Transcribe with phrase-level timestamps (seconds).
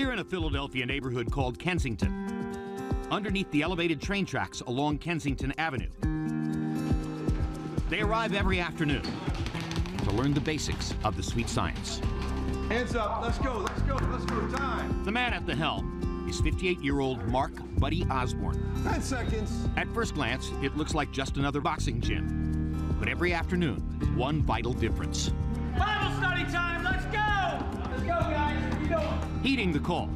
[0.00, 5.90] Here in a Philadelphia neighborhood called Kensington, underneath the elevated train tracks along Kensington Avenue.
[7.90, 12.00] They arrive every afternoon to learn the basics of the sweet science.
[12.70, 13.20] Hands up.
[13.20, 13.58] Let's go.
[13.58, 13.96] Let's go.
[14.10, 14.48] Let's go.
[14.56, 15.04] Time.
[15.04, 18.72] The man at the helm is 58 year old Mark Buddy Osborn.
[18.84, 19.68] 10 seconds.
[19.76, 22.96] At first glance, it looks like just another boxing gym.
[22.98, 23.80] But every afternoon,
[24.16, 25.30] one vital difference.
[29.42, 30.10] Heeding the call,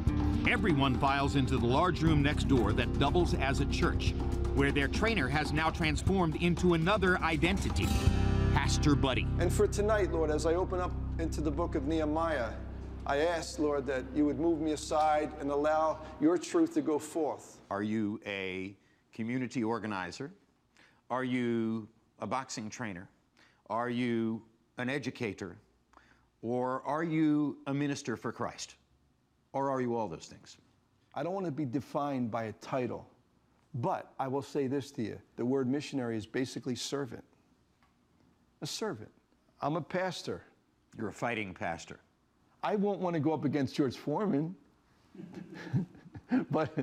[0.47, 4.13] everyone files into the large room next door that doubles as a church,
[4.53, 7.87] where their trainer has now transformed into another identity
[8.53, 9.25] Pastor Buddy.
[9.39, 12.51] And for tonight, Lord, as I open up into the book of Nehemiah,
[13.07, 16.99] I ask, Lord, that you would move me aside and allow your truth to go
[16.99, 17.57] forth.
[17.71, 18.77] Are you a
[19.11, 20.31] community organizer?
[21.09, 21.87] Are you
[22.19, 23.09] a boxing trainer?
[23.71, 24.43] Are you
[24.77, 25.57] an educator?
[26.43, 28.75] Or are you a minister for Christ?
[29.55, 30.57] Or are you all those things?
[31.15, 33.07] I don't want to be defined by a title,
[33.75, 37.23] but I will say this to you the word missionary is basically servant.
[38.61, 39.09] A servant.
[39.61, 40.43] I'm a pastor.
[40.97, 42.01] You're a fighting pastor.
[42.63, 44.53] I won't want to go up against George Foreman.
[46.51, 46.77] but,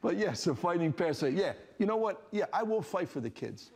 [0.00, 1.28] but yes, a fighting pastor.
[1.28, 2.26] Yeah, you know what?
[2.32, 3.70] Yeah, I will fight for the kids.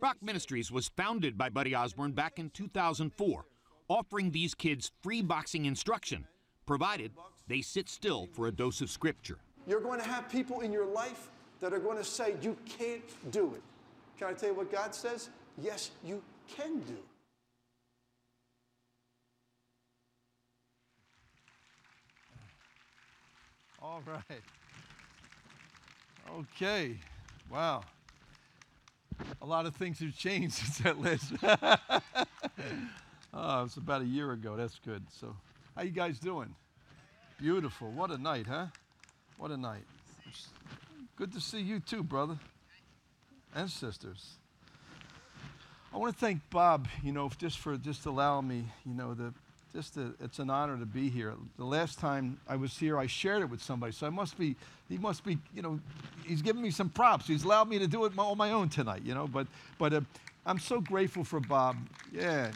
[0.00, 3.46] Rock Ministries was founded by Buddy Osborn back in 2004,
[3.88, 6.26] offering these kids free boxing instruction,
[6.66, 7.12] provided
[7.48, 9.38] they sit still for a dose of scripture.
[9.66, 11.28] You're going to have people in your life
[11.60, 13.62] that are going to say, You can't do it.
[14.18, 15.30] Can I tell you what God says?
[15.58, 16.96] Yes, you can do.
[23.82, 24.40] All right.
[26.38, 26.96] Okay.
[27.50, 27.82] Wow.
[29.40, 31.32] A lot of things have changed since that last.
[33.34, 34.56] oh, it's about a year ago.
[34.56, 35.02] That's good.
[35.10, 35.34] So,
[35.76, 36.54] how you guys doing?
[37.40, 37.90] Beautiful.
[37.90, 38.66] What a night, huh?
[39.36, 39.84] What a night.
[41.16, 42.38] Good to see you too, brother
[43.54, 44.34] and sisters.
[45.92, 49.34] I want to thank Bob, you know, just for just allowing me, you know, the
[49.74, 51.34] just a, it's an honor to be here.
[51.56, 54.54] The last time I was here, I shared it with somebody, so I must be,
[54.88, 55.80] he must be, you know,
[56.26, 57.26] he's giving me some props.
[57.26, 59.26] He's allowed me to do it on my own tonight, you know.
[59.26, 59.46] But,
[59.78, 60.00] but uh,
[60.44, 61.76] I'm so grateful for Bob.
[62.12, 62.52] Yeah.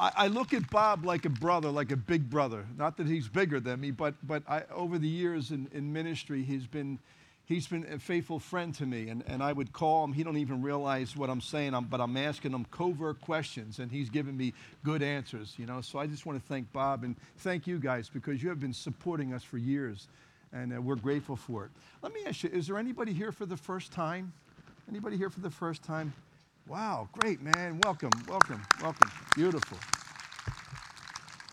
[0.00, 2.64] I, I look at Bob like a brother, like a big brother.
[2.78, 6.42] Not that he's bigger than me, but, but I, over the years in, in ministry,
[6.42, 6.98] he's been,
[7.44, 10.14] he's been a faithful friend to me and, and i would call him.
[10.14, 11.74] He don't even realize what i'm saying.
[11.74, 15.80] I'm, but i'm asking him covert questions and he's giving me good answers you know?
[15.82, 18.72] So i just want to thank bob and thank you guys because you have been
[18.72, 20.08] supporting us for years
[20.52, 21.70] and uh, we're grateful for it.
[22.02, 24.32] Let me ask you is there anybody here for the first time?
[24.88, 26.12] Anybody here for the first time
[26.68, 29.78] wow great man welcome welcome welcome beautiful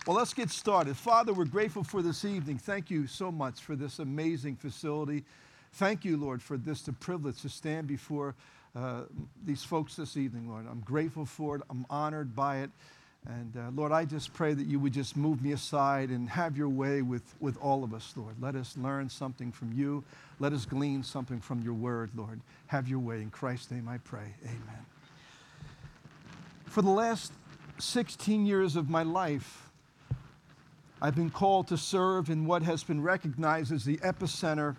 [0.08, 0.96] well, let's get started.
[0.96, 2.58] Father, we're grateful for this evening.
[2.60, 5.26] Thank you so much for this amazing facility.
[5.74, 8.34] Thank you, Lord, for this the privilege to stand before
[8.74, 9.02] uh,
[9.44, 10.66] these folks this evening, Lord.
[10.66, 11.62] I'm grateful for it.
[11.70, 12.70] I'm honored by it.
[13.28, 16.56] And uh, Lord, I just pray that you would just move me aside and have
[16.58, 18.36] your way with, with all of us, Lord.
[18.40, 20.06] Let us learn something from you.
[20.40, 22.40] Let us glean something from your word, Lord.
[22.68, 23.22] Have your way.
[23.22, 24.36] In Christ's name I pray.
[24.46, 24.86] Amen.
[26.78, 27.34] For the last
[27.80, 29.72] 16 years of my life,
[31.02, 34.76] I've been called to serve in what has been recognized as the epicenter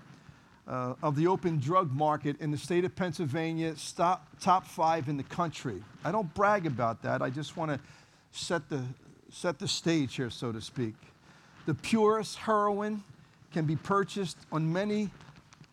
[0.68, 5.16] uh, of the open drug market in the state of Pennsylvania, stop, top five in
[5.16, 5.82] the country.
[6.04, 7.20] I don't brag about that.
[7.20, 7.80] I just want to
[8.30, 8.84] set the,
[9.32, 10.94] set the stage here, so to speak.
[11.66, 13.02] The purest heroin
[13.52, 15.10] can be purchased on many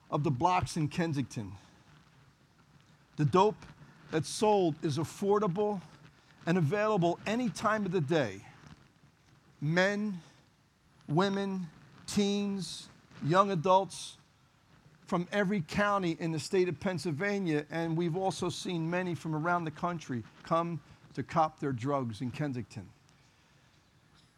[0.09, 1.51] of the blocks in Kensington.
[3.17, 3.63] The dope
[4.09, 5.81] that's sold is affordable
[6.45, 8.41] and available any time of the day.
[9.61, 10.21] Men,
[11.07, 11.67] women,
[12.07, 12.87] teens,
[13.23, 14.17] young adults,
[15.07, 19.65] from every county in the state of Pennsylvania, and we've also seen many from around
[19.65, 20.79] the country come
[21.13, 22.87] to cop their drugs in Kensington.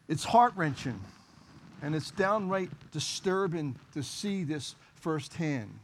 [0.08, 1.00] It's heart wrenching,
[1.82, 5.78] and it's downright disturbing to see this firsthand.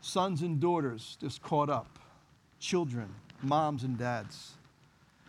[0.00, 1.98] Sons and daughters just caught up,
[2.64, 4.52] children, moms and dads.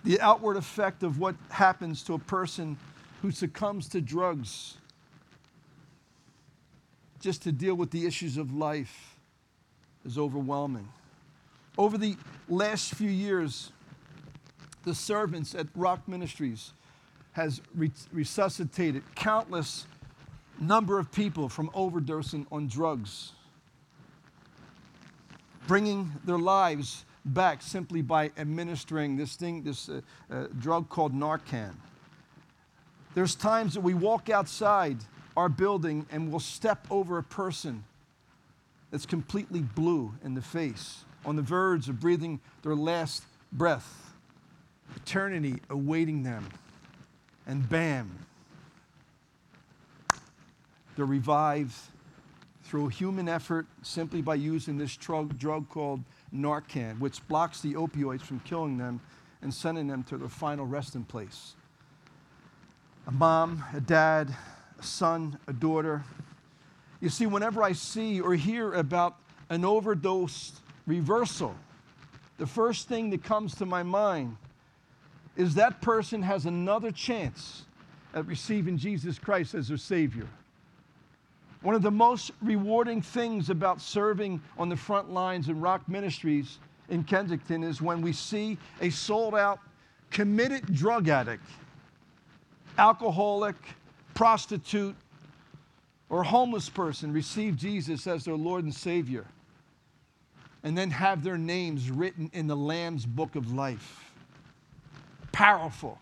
[0.06, 2.78] The outward effect of what happens to a person
[3.22, 4.78] who succumbs to drugs
[7.20, 9.18] just to deal with the issues of life
[10.06, 10.88] is overwhelming.
[11.78, 12.16] Over the
[12.48, 13.72] last few years,
[14.84, 16.72] the servants at Rock Ministries
[17.34, 17.62] has
[18.14, 19.88] resuscitated countless
[20.60, 23.34] number of people from overdosing on drugs,
[25.68, 30.02] bringing their lives back simply by administering this thing, this uh,
[30.32, 31.74] uh, drug called Narcan.
[33.16, 34.98] There's times that we walk outside
[35.36, 37.84] our building and we'll step over a person
[38.92, 44.14] that's completely blue in the face, on the verge of breathing their last breath,
[44.96, 46.48] eternity awaiting them.
[47.48, 48.12] And bam,
[50.96, 51.76] they're revived
[52.64, 56.02] through human effort simply by using this drug, drug called
[56.36, 59.00] Narcan, which blocks the opioids from killing them
[59.42, 61.56] and sending them to their final resting place.
[63.08, 64.36] A mom, a dad,
[64.80, 66.04] a son, a daughter.
[67.00, 69.16] You see, whenever I see or hear about
[69.50, 70.54] an overdose
[70.88, 71.56] reversal,
[72.38, 74.38] the first thing that comes to my mind
[75.36, 77.64] is that person has another chance
[78.14, 80.28] at receiving Jesus Christ as their Savior.
[81.66, 86.60] One of the most rewarding things about serving on the front lines in Rock Ministries
[86.90, 89.58] in Kensington is when we see a sold out,
[90.12, 91.44] committed drug addict,
[92.78, 93.56] alcoholic,
[94.14, 94.96] prostitute,
[96.10, 99.26] or homeless person receive Jesus as their Lord and Savior
[100.62, 104.14] and then have their names written in the Lamb's book of life.
[105.32, 105.98] Powerful.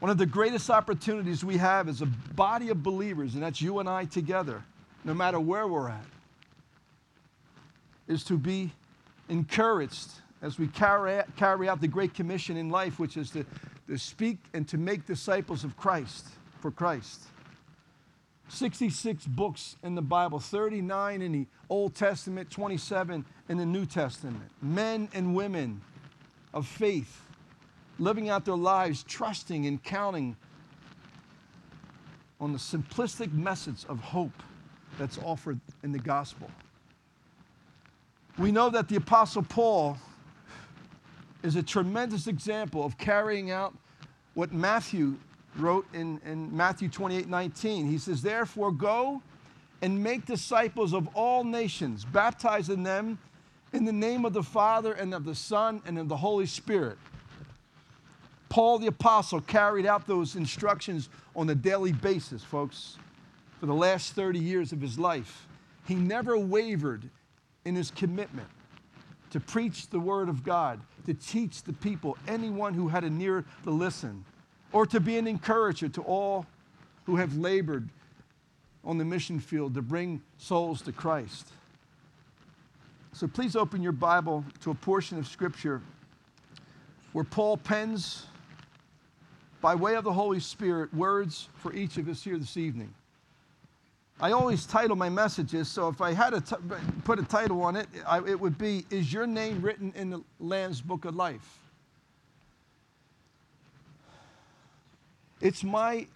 [0.00, 3.80] One of the greatest opportunities we have as a body of believers, and that's you
[3.80, 4.62] and I together,
[5.04, 6.04] no matter where we're at,
[8.06, 8.70] is to be
[9.28, 10.08] encouraged
[10.40, 13.44] as we carry, carry out the Great Commission in life, which is to,
[13.88, 16.26] to speak and to make disciples of Christ,
[16.60, 17.22] for Christ.
[18.48, 24.50] 66 books in the Bible, 39 in the Old Testament, 27 in the New Testament.
[24.62, 25.82] Men and women
[26.54, 27.22] of faith
[27.98, 30.36] living out their lives trusting and counting
[32.40, 34.42] on the simplistic message of hope
[34.98, 36.50] that's offered in the gospel.
[38.38, 39.98] We know that the Apostle Paul
[41.42, 43.74] is a tremendous example of carrying out
[44.34, 45.16] what Matthew
[45.56, 47.86] wrote in, in Matthew 28 19.
[47.86, 49.22] He says, Therefore, go
[49.82, 53.18] and make disciples of all nations, baptizing them
[53.72, 56.98] in the name of the Father and of the Son and of the Holy Spirit
[58.48, 62.96] Paul the Apostle carried out those instructions on a daily basis, folks,
[63.60, 65.46] for the last 30 years of his life.
[65.86, 67.08] He never wavered
[67.64, 68.48] in his commitment
[69.30, 73.44] to preach the Word of God, to teach the people, anyone who had an ear
[73.64, 74.24] to listen,
[74.72, 76.46] or to be an encourager to all
[77.04, 77.88] who have labored
[78.84, 81.48] on the mission field to bring souls to Christ.
[83.12, 85.82] So please open your Bible to a portion of Scripture
[87.12, 88.26] where Paul pens
[89.60, 92.92] by way of the Holy Spirit, words for each of us here this evening.
[94.20, 96.58] I always title my messages, so if I had to
[97.04, 100.22] put a title on it, I, it would be Is Your Name Written in the
[100.40, 101.58] Lamb's Book of Life?
[105.40, 106.06] It's my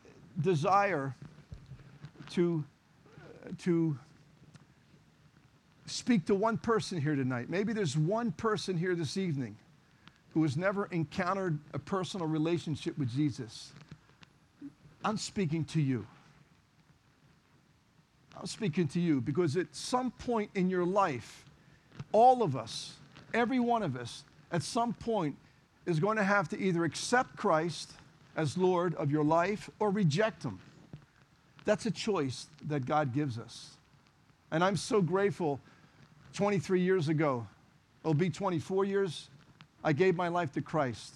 [0.41, 1.15] desire
[2.31, 2.65] to,
[3.59, 3.97] to
[5.87, 7.49] speak to one person here tonight.
[7.49, 9.56] Maybe there's one person here this evening
[10.34, 13.73] who has never encountered a personal relationship with Jesus,
[15.05, 16.06] I'm speaking to you.
[18.38, 21.44] I'm speaking to you because at some point in your life,
[22.12, 22.94] all of us,
[23.34, 25.37] every one of us, at some point
[25.87, 27.93] is going to have to either accept Christ
[28.36, 30.58] as Lord of your life or reject Him.
[31.65, 33.77] That's a choice that God gives us.
[34.51, 35.60] And I'm so grateful
[36.34, 37.46] 23 years ago,
[38.03, 39.29] it'll be 24 years,
[39.84, 41.15] I gave my life to Christ.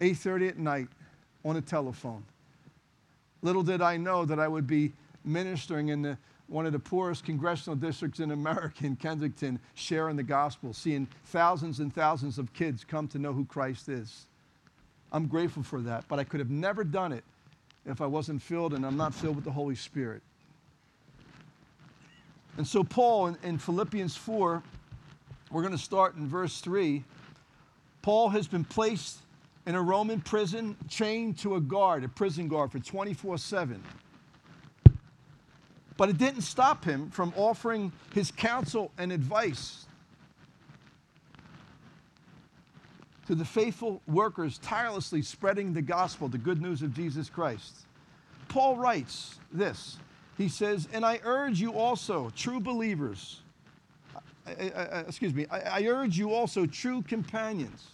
[0.00, 0.88] 8:30 at night
[1.44, 2.24] on a telephone.
[3.42, 4.92] Little did I know that I would be
[5.24, 10.22] ministering in the, one of the poorest congressional districts in America, in Kensington, sharing the
[10.22, 14.26] gospel, seeing thousands and thousands of kids come to know who Christ is.
[15.12, 17.24] I'm grateful for that, but I could have never done it
[17.86, 20.22] if I wasn't filled, and I'm not filled with the Holy Spirit.
[22.56, 24.62] And so, Paul in, in Philippians 4,
[25.50, 27.02] we're going to start in verse 3.
[28.02, 29.18] Paul has been placed
[29.66, 33.82] in a Roman prison, chained to a guard, a prison guard, for 24 7.
[35.96, 39.86] But it didn't stop him from offering his counsel and advice
[43.26, 47.86] to the faithful workers tirelessly spreading the gospel, the good news of Jesus Christ.
[48.48, 49.98] Paul writes this
[50.36, 53.42] He says, And I urge you also, true believers,
[54.46, 57.88] excuse me, I, I urge you also, true companions,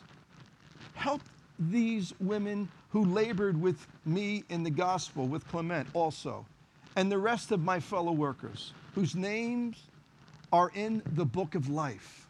[0.94, 1.22] help
[1.58, 6.46] these women who labored with me in the gospel, with Clement also,
[6.96, 9.76] and the rest of my fellow workers, whose names
[10.52, 12.26] are in the book of life.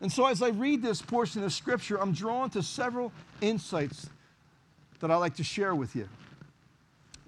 [0.00, 4.10] And so, as I read this portion of scripture, I'm drawn to several insights
[5.00, 6.08] that I like to share with you.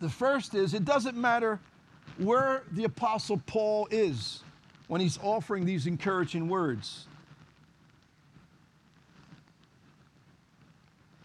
[0.01, 1.59] The first is it doesn't matter
[2.19, 4.43] where the Apostle Paul is
[4.89, 7.07] when he's offering these encouraging words.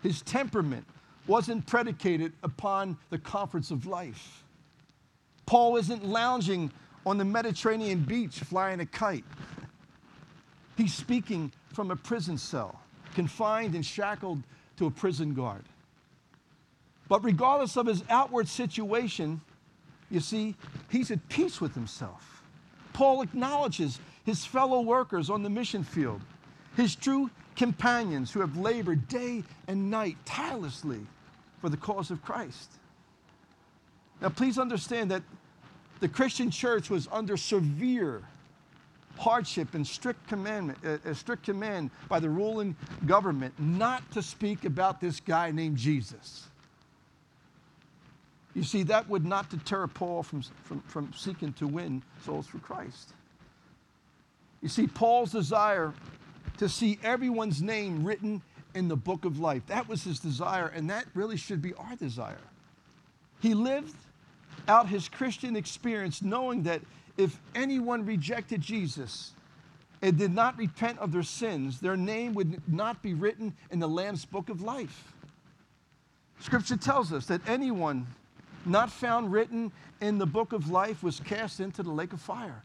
[0.02, 0.86] His temperament
[1.28, 4.44] wasn't predicated upon the comforts of life.
[5.46, 6.72] Paul isn't lounging
[7.06, 9.24] on the Mediterranean beach flying a kite.
[10.78, 12.80] He's speaking from a prison cell,
[13.14, 14.44] confined and shackled
[14.78, 15.64] to a prison guard.
[17.08, 19.42] But regardless of his outward situation,
[20.10, 20.56] you see,
[20.90, 22.43] he's at peace with himself.
[22.94, 26.22] Paul acknowledges his fellow workers on the mission field,
[26.76, 31.00] his true companions who have labored day and night tirelessly
[31.62, 32.72] for the cause of Christ.
[34.22, 35.24] Now, please understand that
[36.00, 38.22] the Christian church was under severe
[39.18, 44.66] hardship and strict commandment, uh, a strict command by the ruling government not to speak
[44.66, 46.48] about this guy named Jesus.
[48.56, 52.60] You see, that would not deter Paul from, from, from seeking to win souls for
[52.60, 53.14] Christ.
[54.62, 55.94] You see, Paul's desire
[56.58, 58.42] to see everyone's name written
[58.76, 61.96] in the book of life, that was his desire, and that really should be our
[61.96, 62.38] desire.
[63.40, 63.96] He lived
[64.68, 66.82] out his Christian experience knowing that
[67.18, 69.34] if anyone rejected Jesus
[70.02, 73.88] and did not repent of their sins, their name would not be written in the
[73.88, 75.14] Lamb's book of life.
[76.40, 78.08] Scripture tells us that anyone
[78.66, 82.64] not found written in the book of life was cast into the lake of fire.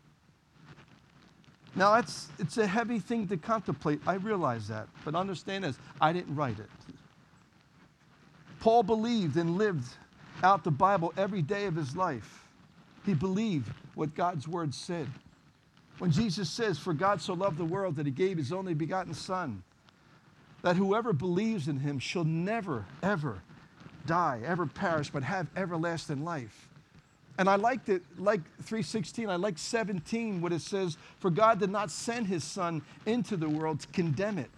[1.74, 4.00] Now, it's, it's a heavy thing to contemplate.
[4.06, 4.88] I realize that.
[5.04, 6.70] But understand this I didn't write it.
[8.60, 9.86] Paul believed and lived
[10.42, 12.44] out the Bible every day of his life.
[13.06, 15.06] He believed what God's word said.
[15.98, 19.14] When Jesus says, For God so loved the world that he gave his only begotten
[19.14, 19.62] Son,
[20.62, 23.42] that whoever believes in him shall never, ever
[24.08, 26.68] die, ever perish, but have everlasting life.
[27.38, 31.70] And I liked it, like 316, I like 17, what it says, For God did
[31.70, 34.50] not send his Son into the world to condemn it,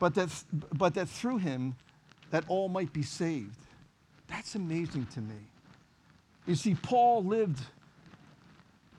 [0.00, 0.28] but that,
[0.72, 1.76] but that through him
[2.32, 3.58] that all might be saved.
[4.28, 5.36] That's amazing to me.
[6.46, 7.60] You see, Paul lived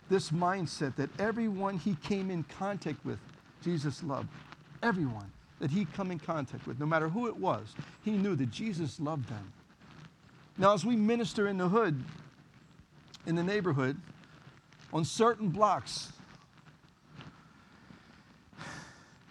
[0.10, 3.20] this mindset that everyone he came in contact with,
[3.64, 4.30] Jesus loved.
[4.84, 5.32] Everyone
[5.62, 9.00] that he come in contact with, no matter who it was, he knew that Jesus
[9.00, 9.54] loved them.
[10.58, 12.04] Now, as we minister in the hood,
[13.28, 13.96] in the neighborhood,
[14.92, 16.12] on certain blocks,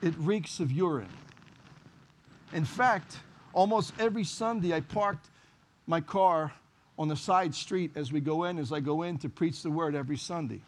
[0.00, 1.08] it reeks of urine.
[2.52, 3.18] In fact,
[3.52, 5.26] almost every Sunday I parked
[5.88, 6.52] my car
[6.96, 9.70] on the side street as we go in, as I go in to preach the
[9.70, 10.60] word every Sunday.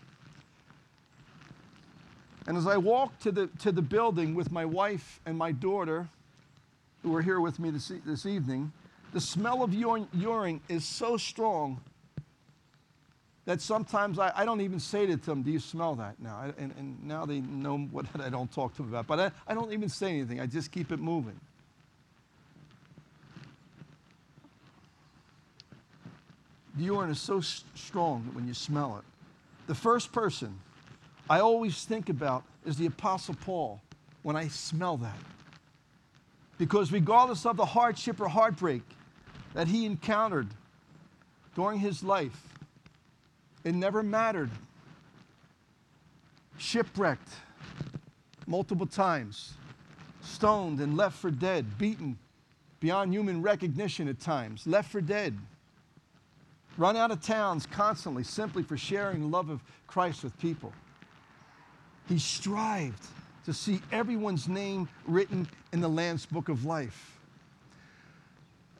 [2.46, 6.08] And as I walked to the, to the building with my wife and my daughter,
[7.02, 8.72] who are here with me this, this evening,
[9.12, 11.80] the smell of urine, is so strong
[13.44, 16.36] that sometimes I, I, don't even say to them, Do you smell that now?
[16.36, 19.06] I, and, and, now they know what I don't talk to them about.
[19.08, 21.38] But I, I don't even say anything, I just keep it moving.
[26.76, 29.04] The urine is so strong when you smell it,
[29.66, 30.58] the first person
[31.32, 33.80] I always think about is the Apostle Paul
[34.22, 35.16] when I smell that.
[36.58, 38.82] Because regardless of the hardship or heartbreak
[39.54, 40.48] that he encountered
[41.54, 42.38] during his life,
[43.64, 44.50] it never mattered.
[46.58, 47.30] Shipwrecked
[48.46, 49.54] multiple times,
[50.20, 52.18] stoned and left for dead, beaten
[52.78, 55.34] beyond human recognition at times, left for dead,
[56.76, 60.74] run out of towns constantly simply for sharing the love of Christ with people.
[62.08, 63.06] He strived
[63.44, 67.18] to see everyone's name written in the Lamb's book of life.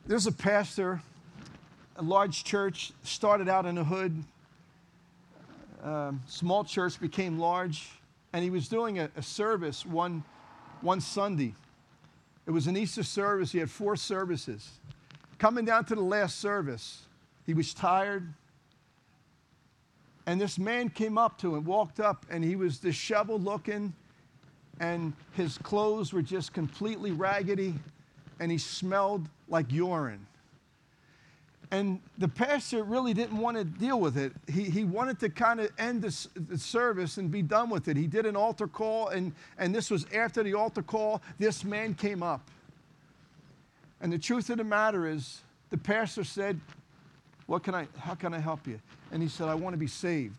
[0.07, 1.00] There's a pastor,
[1.97, 4.25] a large church, started out in a hood,
[5.83, 7.88] um, small church became large,
[8.33, 10.23] and he was doing a, a service one,
[10.81, 11.55] one Sunday.
[12.47, 14.71] It was an Easter service, he had four services.
[15.38, 17.02] Coming down to the last service,
[17.47, 18.33] he was tired,
[20.26, 23.93] and this man came up to him, walked up, and he was disheveled looking,
[24.81, 27.75] and his clothes were just completely raggedy,
[28.41, 30.26] and he smelled like urine.
[31.71, 34.33] And the pastor really didn't want to deal with it.
[34.47, 37.97] He, he wanted to kind of end this, the service and be done with it.
[37.97, 41.23] He did an altar call, and, and this was after the altar call.
[41.38, 42.50] This man came up.
[44.02, 46.61] And the truth of the matter is, the pastor said,
[47.46, 48.80] what can I, how can I help you?
[49.11, 50.37] And he said, I want to be saved.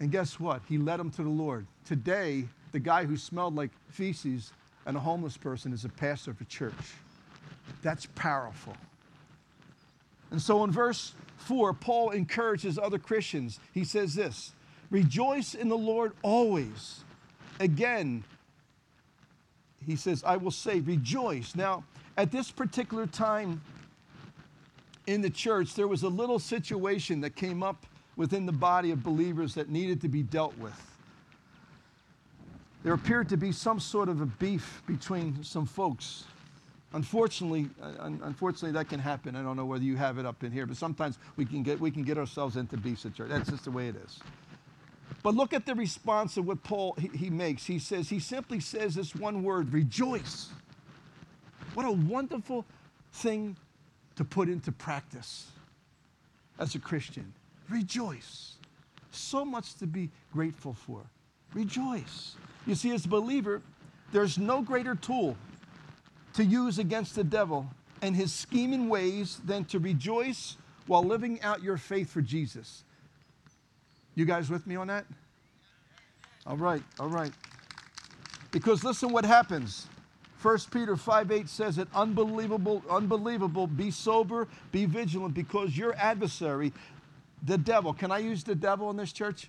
[0.00, 0.62] And guess what?
[0.68, 1.66] He led him to the Lord.
[1.86, 4.52] Today, the guy who smelled like feces
[4.86, 6.94] and a homeless person is a pastor of a church.
[7.82, 8.74] That's powerful.
[10.30, 13.60] And so in verse 4, Paul encourages other Christians.
[13.72, 14.52] He says this
[14.90, 17.04] Rejoice in the Lord always.
[17.60, 18.24] Again,
[19.86, 21.54] he says, I will say, rejoice.
[21.54, 21.84] Now,
[22.16, 23.62] at this particular time
[25.06, 29.02] in the church, there was a little situation that came up within the body of
[29.02, 30.80] believers that needed to be dealt with.
[32.82, 36.24] There appeared to be some sort of a beef between some folks.
[36.94, 39.34] Unfortunately, uh, unfortunately, that can happen.
[39.34, 41.80] I don't know whether you have it up in here, but sometimes we can get,
[41.80, 43.30] we can get ourselves into beefs at church.
[43.30, 44.20] That's just the way it is.
[45.22, 47.64] But look at the response of what Paul he, he makes.
[47.64, 50.50] He says, he simply says this one word, rejoice.
[51.74, 52.66] What a wonderful
[53.12, 53.56] thing
[54.16, 55.46] to put into practice
[56.58, 57.32] as a Christian.
[57.68, 58.56] Rejoice.
[59.10, 61.00] So much to be grateful for.
[61.54, 62.36] Rejoice.
[62.66, 63.62] You see, as a believer,
[64.12, 65.36] there's no greater tool
[66.34, 67.66] to use against the devil
[68.00, 72.84] and his scheming ways than to rejoice while living out your faith for Jesus.
[74.14, 75.06] You guys with me on that?
[76.46, 77.32] All right, all right.
[78.50, 79.86] Because listen what happens.
[80.42, 86.72] 1 Peter 5 8 says it unbelievable, unbelievable, be sober, be vigilant, because your adversary,
[87.44, 89.48] the devil, can I use the devil in this church?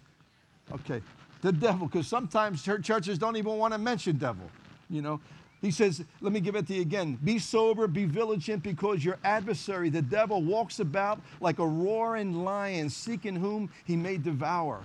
[0.71, 1.01] Okay,
[1.41, 4.49] the devil, because sometimes churches don't even want to mention devil,
[4.89, 5.19] you know.
[5.61, 7.17] He says, let me give it to you again.
[7.23, 12.89] Be sober, be vigilant, because your adversary, the devil, walks about like a roaring lion,
[12.89, 14.81] seeking whom he may devour.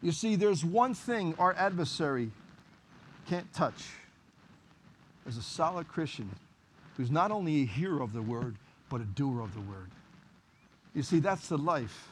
[0.00, 2.30] You see, there's one thing our adversary
[3.28, 3.84] can't touch.
[5.26, 6.28] As a solid Christian
[6.96, 8.56] who's not only a hearer of the word,
[8.88, 9.90] but a doer of the word.
[10.94, 12.08] You see, that's the life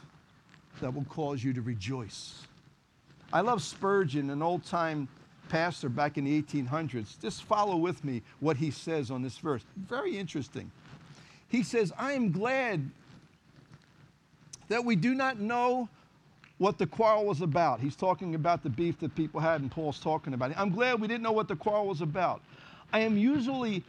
[0.79, 2.41] that will cause you to rejoice.
[3.31, 5.07] I love Spurgeon, an old time
[5.49, 7.19] pastor back in the 1800s.
[7.21, 9.63] Just follow with me what he says on this verse.
[9.75, 10.71] Very interesting.
[11.49, 12.89] He says, I am glad
[14.69, 15.89] that we do not know
[16.57, 17.81] what the quarrel was about.
[17.81, 20.59] He's talking about the beef that people had, and Paul's talking about it.
[20.59, 22.41] I'm glad we didn't know what the quarrel was about.
[22.93, 23.83] I am usually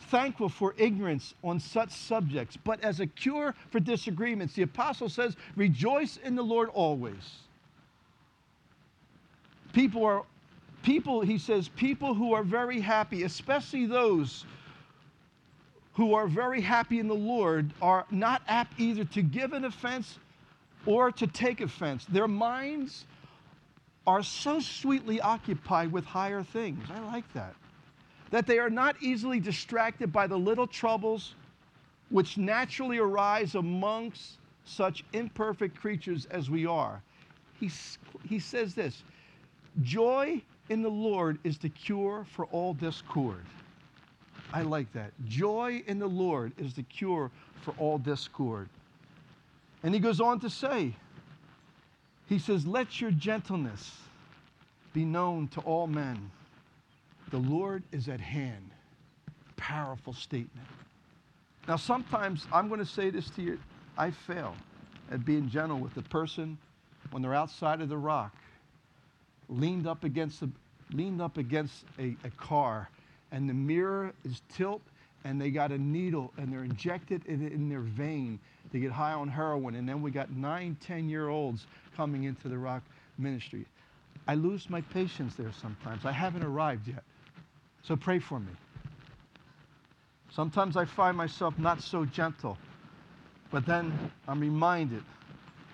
[0.00, 5.36] thankful for ignorance on such subjects, but as a cure for disagreements, the apostle says,
[5.56, 7.40] Rejoice in the Lord always.
[9.72, 10.24] People are
[10.82, 14.44] people, he says, people who are very happy, especially those
[15.94, 20.18] who are very happy in the Lord, are not apt either to give an offense
[20.86, 22.04] or to take offense.
[22.06, 23.04] Their minds
[24.06, 26.84] are so sweetly occupied with higher things.
[26.92, 27.54] I like that.
[28.32, 31.34] That they are not easily distracted by the little troubles
[32.08, 37.02] which naturally arise amongst such imperfect creatures as we are.
[37.60, 37.70] He,
[38.28, 39.04] he says this
[39.82, 43.44] joy in the Lord is the cure for all discord.
[44.52, 45.12] I like that.
[45.28, 48.68] Joy in the Lord is the cure for all discord.
[49.82, 50.94] And he goes on to say,
[52.28, 53.98] he says, Let your gentleness
[54.94, 56.30] be known to all men.
[57.32, 58.70] The Lord is at hand.
[59.56, 60.68] Powerful statement.
[61.66, 63.58] Now, sometimes I'm going to say this to you
[63.96, 64.54] I fail
[65.10, 66.58] at being gentle with the person
[67.10, 68.34] when they're outside of the rock
[69.48, 70.48] leaned up against, a,
[70.92, 72.90] leaned up against a, a car,
[73.30, 74.82] and the mirror is tilt,
[75.24, 78.38] and they got a needle, and they're injected in, in their vein.
[78.72, 81.66] They get high on heroin, and then we got nine, 10 year olds
[81.96, 82.82] coming into the rock
[83.16, 83.64] ministry.
[84.28, 86.04] I lose my patience there sometimes.
[86.04, 87.04] I haven't arrived yet.
[87.82, 88.52] So pray for me.
[90.30, 92.56] Sometimes I find myself not so gentle,
[93.50, 93.92] but then
[94.26, 95.02] I'm reminded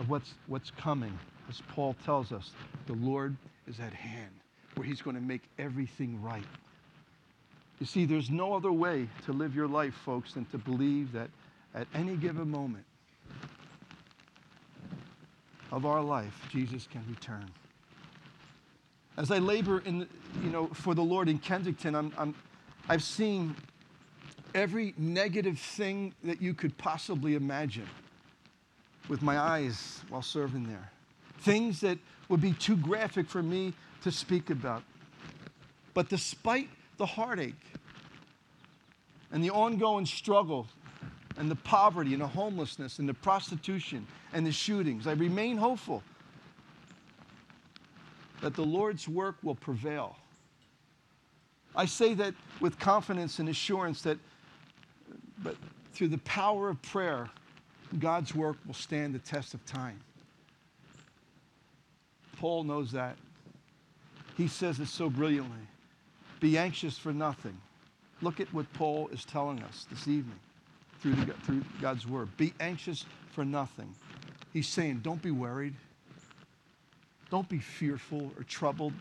[0.01, 1.17] of what's, what's coming.
[1.49, 2.51] As Paul tells us,
[2.87, 4.33] the Lord is at hand,
[4.75, 6.45] where He's going to make everything right.
[7.79, 11.31] You see, there's no other way to live your life, folks, than to believe that
[11.75, 12.85] at any given moment
[15.71, 17.49] of our life, Jesus can return.
[19.19, 20.07] As I labor in,
[20.45, 22.37] you know, for the Lord in Kensington, I'm, I'm,
[22.89, 23.57] I've seen
[24.55, 27.89] every negative thing that you could possibly imagine
[29.09, 30.93] with my eyes while serving there.
[31.41, 34.85] Things that would be too graphic for me to speak about.
[35.95, 37.55] But despite the heartache
[39.33, 40.69] and the ongoing struggle
[41.37, 46.05] and the poverty and the homelessness and the prostitution and the shootings, I remain hopeful
[48.41, 50.17] that the Lord's work will prevail.
[51.75, 54.19] I say that with confidence and assurance that
[55.43, 55.57] but
[55.93, 57.31] through the power of prayer,
[57.99, 60.01] God's work will stand the test of time.
[62.39, 63.17] Paul knows that.
[64.37, 65.57] He says it so brilliantly.
[66.41, 67.57] Be anxious for nothing,
[68.21, 70.39] Look at what Paul is telling us this evening
[71.01, 72.37] through, the, through God's word.
[72.37, 73.95] Be anxious for nothing.
[74.53, 75.75] He's saying, don't be worried.
[77.31, 78.95] Don't be fearful or troubled,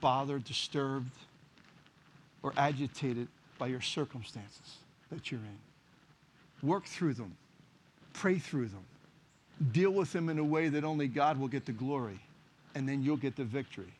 [0.00, 1.10] bothered, disturbed,
[2.42, 4.78] or agitated by your circumstances
[5.10, 6.68] that you're in.
[6.68, 7.36] Work through them,
[8.12, 8.84] pray through them,
[9.72, 12.20] deal with them in a way that only God will get the glory,
[12.74, 13.92] and then you'll get the victory.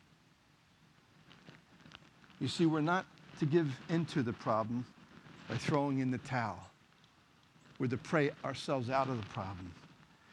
[2.39, 3.05] You see, we're not
[3.39, 4.85] to give into the problem
[5.49, 6.59] by throwing in the towel.
[7.79, 9.71] We're to pray ourselves out of the problem.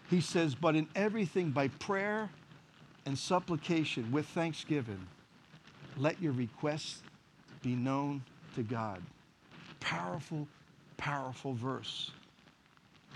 [0.09, 2.31] He says, but in everything by prayer
[3.07, 5.07] and supplication with thanksgiving,
[5.97, 7.03] let your requests
[7.63, 8.23] be known
[8.55, 9.03] to God.
[9.81, 10.47] Powerful,
[10.97, 12.11] powerful verse.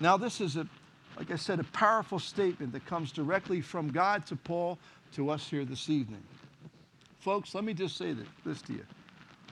[0.01, 0.67] Now, this is a,
[1.17, 4.79] like I said, a powerful statement that comes directly from God to Paul
[5.15, 6.23] to us here this evening.
[7.21, 8.85] Folks, let me just say this, to you.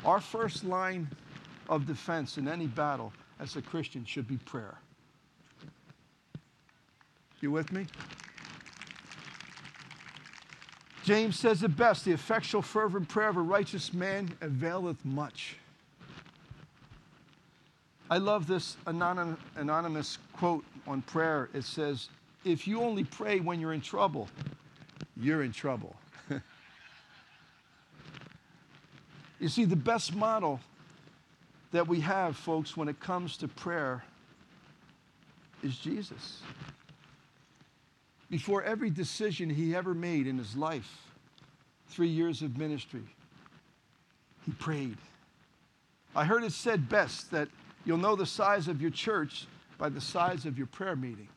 [0.04, 1.08] Our first line
[1.68, 4.76] of defense in any battle as a Christian should be prayer.
[7.40, 7.86] You with me?
[11.04, 15.56] James says it best the effectual, fervent prayer of a righteous man availeth much.
[18.10, 21.50] I love this anonymous quote on prayer.
[21.52, 22.08] It says,
[22.46, 24.30] If you only pray when you're in trouble,
[25.14, 25.94] you're in trouble.
[29.38, 30.58] you see, the best model
[31.72, 34.02] that we have, folks, when it comes to prayer
[35.62, 36.40] is Jesus
[38.30, 40.90] before every decision he ever made in his life,
[41.88, 43.04] three years of ministry,
[44.44, 44.96] he prayed.
[46.16, 47.48] I heard it said best that
[47.84, 49.46] you'll know the size of your church
[49.78, 51.28] by the size of your prayer meeting.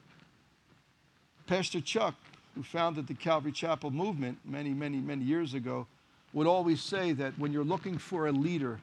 [1.47, 2.15] Pastor Chuck,
[2.55, 5.87] who founded the Calvary Chapel movement many, many, many years ago,
[6.33, 8.79] would always say that when you're looking for a leader,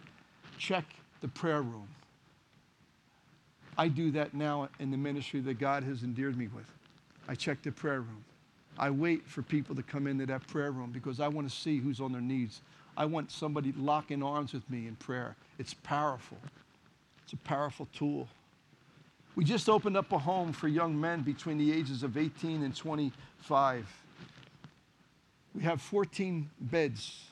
[0.59, 0.85] check
[1.21, 1.89] the prayer room.
[3.77, 6.67] I do that now in the ministry that God has endeared me with.
[7.29, 8.25] I check the prayer room.
[8.79, 11.79] I wait for people to come into that prayer room because I want to see
[11.79, 12.61] who's on their knees.
[12.97, 15.37] I want somebody locking arms with me in prayer.
[15.59, 16.39] It's powerful.
[17.23, 18.29] It's a powerful tool.
[19.37, 22.75] We just opened up a home for young men between the ages of 18 and
[22.75, 23.87] 25.
[25.55, 27.25] We have 14 beds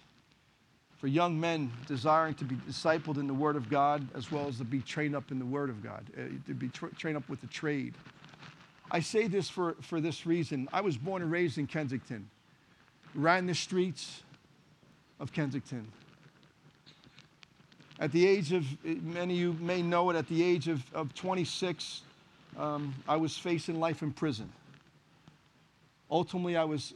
[0.99, 4.59] for young men desiring to be discipled in the Word of God as well as
[4.59, 7.29] to be trained up in the Word of God, uh, to be tra- trained up
[7.29, 7.95] with the trade.
[8.95, 10.69] I say this for, for this reason.
[10.71, 12.29] I was born and raised in Kensington,
[13.15, 14.23] ran the streets
[15.19, 15.91] of Kensington.
[17.99, 21.15] At the age of, many of you may know it, at the age of, of
[21.15, 22.03] 26,
[22.59, 24.53] um, I was facing life in prison.
[26.11, 26.93] Ultimately, I was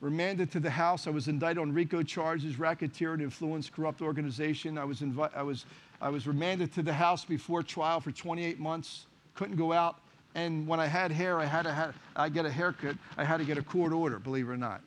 [0.00, 1.06] remanded to the house.
[1.06, 4.78] I was indicted on RICO charges, racketeer and influence, corrupt organization.
[4.78, 5.64] I was, invi- I, was,
[6.00, 9.06] I was remanded to the house before trial for 28 months.
[9.34, 10.00] Couldn't go out.
[10.36, 12.94] And when I had hair, I had to have, I get a haircut.
[13.16, 14.82] I had to get a court order, believe it or not,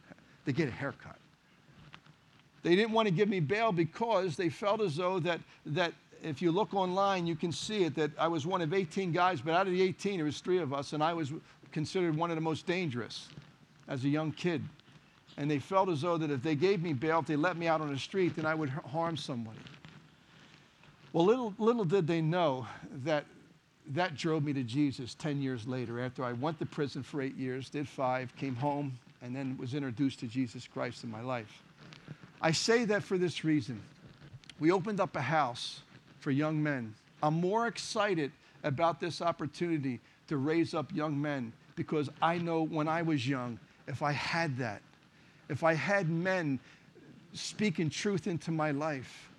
[0.45, 1.15] to get a haircut.
[2.61, 6.39] They didn't want to give me bail because they felt as though that, that if
[6.39, 9.55] you look online, you can see it, that I was one of 18 guys, but
[9.55, 11.33] out of the 18, there was three of us, and I was
[11.71, 13.27] considered one of the most dangerous
[13.87, 14.63] as a young kid.
[15.37, 17.67] And they felt as though that if they gave me bail, if they let me
[17.67, 19.57] out on the street, then I would harm somebody.
[21.11, 22.67] Well, little, little did they know
[23.03, 23.25] that
[23.89, 27.35] that drove me to Jesus 10 years later after I went to prison for eight
[27.35, 31.63] years, did five, came home, and then was introduced to Jesus Christ in my life.
[32.41, 33.81] I say that for this reason.
[34.59, 35.81] We opened up a house
[36.19, 36.93] for young men.
[37.23, 38.31] I'm more excited
[38.63, 43.59] about this opportunity to raise up young men because I know when I was young,
[43.87, 44.81] if I had that,
[45.49, 46.59] if I had men
[47.33, 49.29] speaking truth into my life,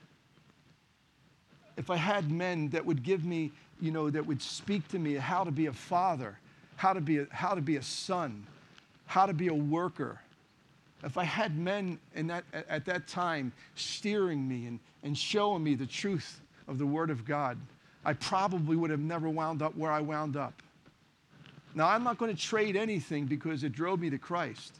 [1.76, 5.14] if I had men that would give me you know, that would speak to me
[5.14, 6.38] how to be a father,
[6.76, 8.46] how to be a, how to be a son,
[9.06, 10.20] how to be a worker.
[11.02, 15.74] If I had men in that, at that time steering me and, and showing me
[15.74, 17.58] the truth of the Word of God,
[18.04, 20.62] I probably would have never wound up where I wound up.
[21.74, 24.74] Now, I'm not going to trade anything because it drove me to Christ.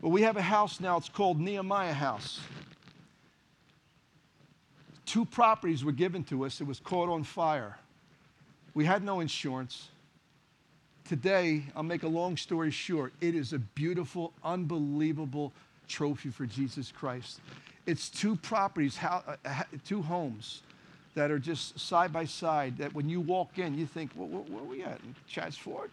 [0.00, 2.40] But we have a house now, it's called Nehemiah House
[5.06, 6.60] two properties were given to us.
[6.60, 7.78] It was caught on fire.
[8.74, 9.88] We had no insurance.
[11.08, 15.52] Today, I'll make a long story short, it is a beautiful, unbelievable
[15.88, 17.40] trophy for Jesus Christ.
[17.86, 19.36] It's two properties, uh,
[19.84, 20.62] two homes
[21.14, 24.60] that are just side by side that when you walk in, you think, well, where,
[24.60, 25.00] are we at?
[25.28, 25.90] Chadds Ford?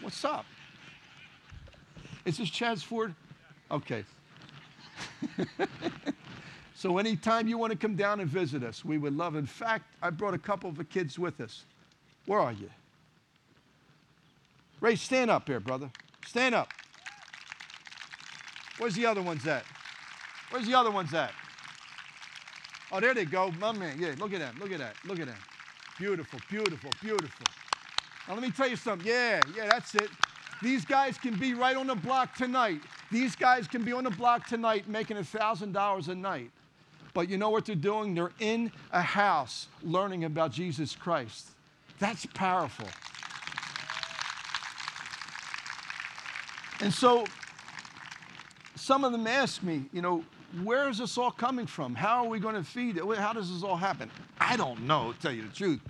[0.00, 0.46] What's up?
[2.24, 3.14] Is this Chadds Ford?
[3.70, 4.04] Okay.
[6.82, 9.36] So anytime you want to come down and visit us, we would love.
[9.36, 11.62] In fact, I brought a couple of the kids with us.
[12.26, 12.68] Where are you?
[14.80, 15.92] Ray, stand up here, brother.
[16.26, 16.72] Stand up.
[18.78, 19.64] Where's the other ones at?
[20.50, 21.30] Where's the other ones at?
[22.90, 23.52] Oh, there they go.
[23.60, 23.96] My man.
[24.00, 24.56] Yeah, look at them.
[24.58, 24.96] Look at that.
[25.04, 25.38] Look at them.
[26.00, 27.46] Beautiful, beautiful, beautiful.
[28.26, 29.06] Now, let me tell you something.
[29.06, 30.10] Yeah, yeah, that's it.
[30.60, 32.80] These guys can be right on the block tonight.
[33.12, 36.50] These guys can be on the block tonight making $1,000 a night.
[37.14, 38.14] But you know what they're doing?
[38.14, 41.48] They're in a house learning about Jesus Christ.
[41.98, 42.88] That's powerful.
[46.80, 47.24] And so
[48.74, 50.24] some of them ask me, you know,
[50.62, 51.94] where is this all coming from?
[51.94, 53.04] How are we going to feed it?
[53.16, 54.10] How does this all happen?
[54.40, 55.80] I don't know, to tell you the truth.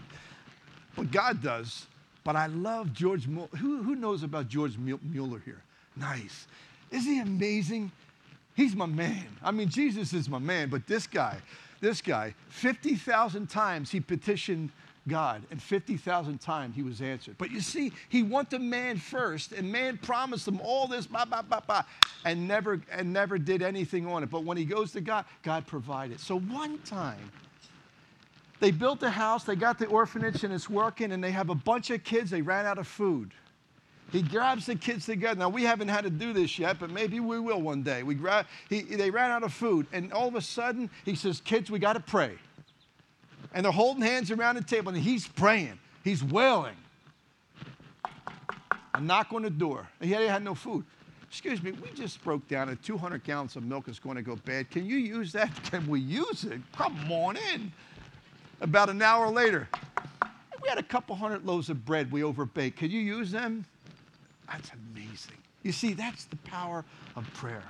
[0.95, 1.87] But God does.
[2.25, 3.49] But I love George Mueller.
[3.57, 5.63] Who, who knows about George Mueller here?
[5.97, 6.47] Nice.
[6.91, 7.91] Isn't he amazing?
[8.55, 9.27] He's my man.
[9.43, 11.39] I mean, Jesus is my man, but this guy,
[11.81, 14.71] this guy, 50,000 times he petitioned
[15.09, 17.37] God, and 50,000 times he was answered.
[17.39, 21.43] But you see, he wanted man first, and man promised him all this, blah, blah,
[21.43, 21.83] blah, blah,
[22.25, 24.31] and never, and never did anything on it.
[24.31, 26.21] But when he goes to God, God provided.
[26.21, 27.33] So one time,
[28.61, 31.55] they built a house, they got the orphanage, and it's working, and they have a
[31.55, 32.31] bunch of kids.
[32.31, 33.33] They ran out of food.
[34.13, 35.41] He grabs the kids together.
[35.41, 38.03] Now, we haven't had to do this yet, but maybe we will one day.
[38.03, 41.41] We grab, he, they ran out of food, and all of a sudden, he says,
[41.41, 42.35] Kids, we got to pray.
[43.55, 45.79] And they're holding hands around the table, and he's praying.
[46.05, 46.77] He's wailing.
[48.95, 49.89] A knock on the door.
[49.99, 50.85] He had no food.
[51.31, 54.37] Excuse me, we just broke down and 200 gallons of milk is going to go
[54.37, 54.71] bad.
[54.71, 55.51] Can you use that?
[55.71, 56.61] Can we use it?
[56.77, 57.73] Come on in.
[58.61, 59.67] About an hour later,
[60.63, 62.77] we had a couple hundred loaves of bread we overbaked.
[62.77, 63.65] Can you use them?
[64.53, 65.39] That's amazing.
[65.63, 66.85] You see, that's the power
[67.17, 67.63] of prayer.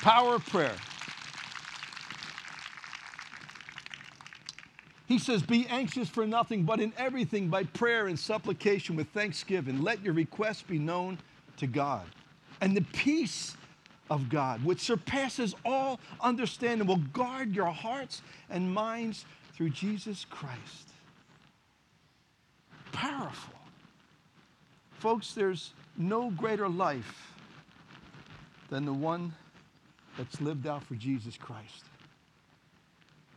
[0.00, 0.74] Power of prayer.
[5.06, 9.82] He says, Be anxious for nothing, but in everything by prayer and supplication with thanksgiving.
[9.82, 11.18] Let your requests be known
[11.56, 12.06] to God.
[12.60, 13.56] And the peace
[14.08, 20.88] of God, which surpasses all understanding, will guard your hearts and minds through Jesus Christ.
[22.92, 23.61] Powerful.
[25.02, 27.32] Folks, there's no greater life
[28.70, 29.34] than the one
[30.16, 31.86] that's lived out for Jesus Christ.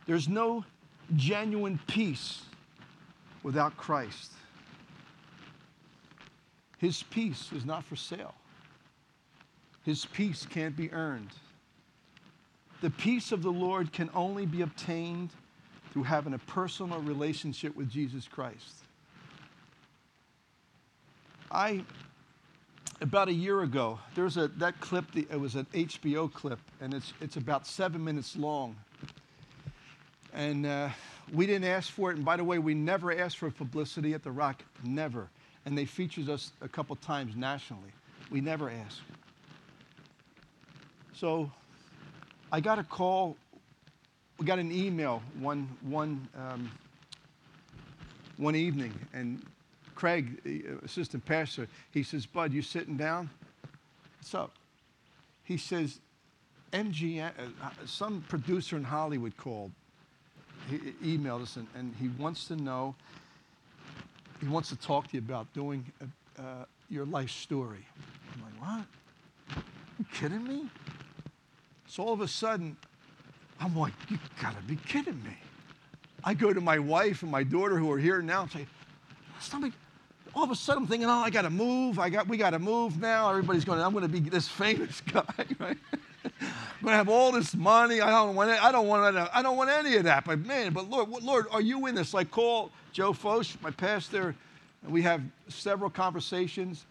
[0.06, 0.64] There's no
[1.16, 2.42] genuine peace
[3.42, 4.30] without Christ.
[6.78, 8.36] His peace is not for sale.
[9.82, 11.32] His peace can't be earned.
[12.80, 15.30] The peace of the Lord can only be obtained
[15.92, 18.85] through having a personal relationship with Jesus Christ.
[21.50, 21.84] I,
[23.00, 27.12] about a year ago, there's a, that clip, it was an HBO clip, and it's,
[27.20, 28.76] it's about seven minutes long.
[30.32, 30.88] And uh,
[31.32, 32.16] we didn't ask for it.
[32.16, 35.28] And by the way, we never asked for publicity at The Rock, never.
[35.64, 37.90] And they featured us a couple times nationally.
[38.30, 39.00] We never asked.
[41.14, 41.50] So
[42.52, 43.36] I got a call,
[44.38, 46.70] we got an email one, one, um,
[48.36, 49.42] one evening, and
[49.96, 50.40] Craig,
[50.84, 53.30] assistant pastor, he says, Bud, you sitting down?
[54.18, 54.52] What's up?
[55.42, 55.98] He says,
[56.72, 57.30] MGM,
[57.62, 59.72] uh, some producer in Hollywood called,
[60.68, 60.78] he
[61.16, 62.94] emailed us, and, and he wants to know,
[64.40, 67.84] he wants to talk to you about doing uh, uh your life story.
[68.34, 68.86] I'm like,
[69.56, 69.64] what?
[69.98, 70.68] You kidding me?
[71.88, 72.76] So all of a sudden,
[73.60, 75.36] I'm like, you gotta be kidding me.
[76.22, 78.66] I go to my wife and my daughter who are here now and say,
[79.40, 79.72] somebody,
[80.36, 81.98] all of a sudden I'm thinking, oh, I gotta move.
[81.98, 83.30] I got, we gotta move now.
[83.30, 85.24] Everybody's going, I'm gonna be this famous guy,
[85.58, 85.78] right?
[86.24, 88.02] I'm gonna have all this money.
[88.02, 88.50] I don't want.
[88.50, 89.16] I don't want.
[89.16, 90.26] I don't want any of that.
[90.26, 92.12] But man, but Lord, Lord, are you in this?
[92.12, 94.34] Like call Joe Focht, my pastor,
[94.84, 96.84] and we have several conversations.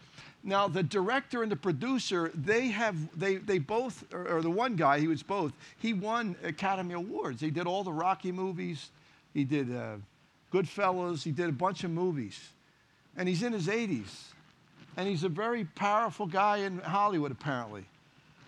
[0.43, 4.75] Now, the director and the producer, they have, they, they both, or, or, the one
[4.75, 7.41] guy, he was both, he won Academy Awards.
[7.41, 8.91] He did all the Rocky movies,
[9.33, 9.95] he did uh,
[10.53, 12.39] Goodfellas, he did a bunch of movies.
[13.17, 14.31] And he's in his 80s.
[14.97, 17.85] And he's a very powerful guy in Hollywood, apparently.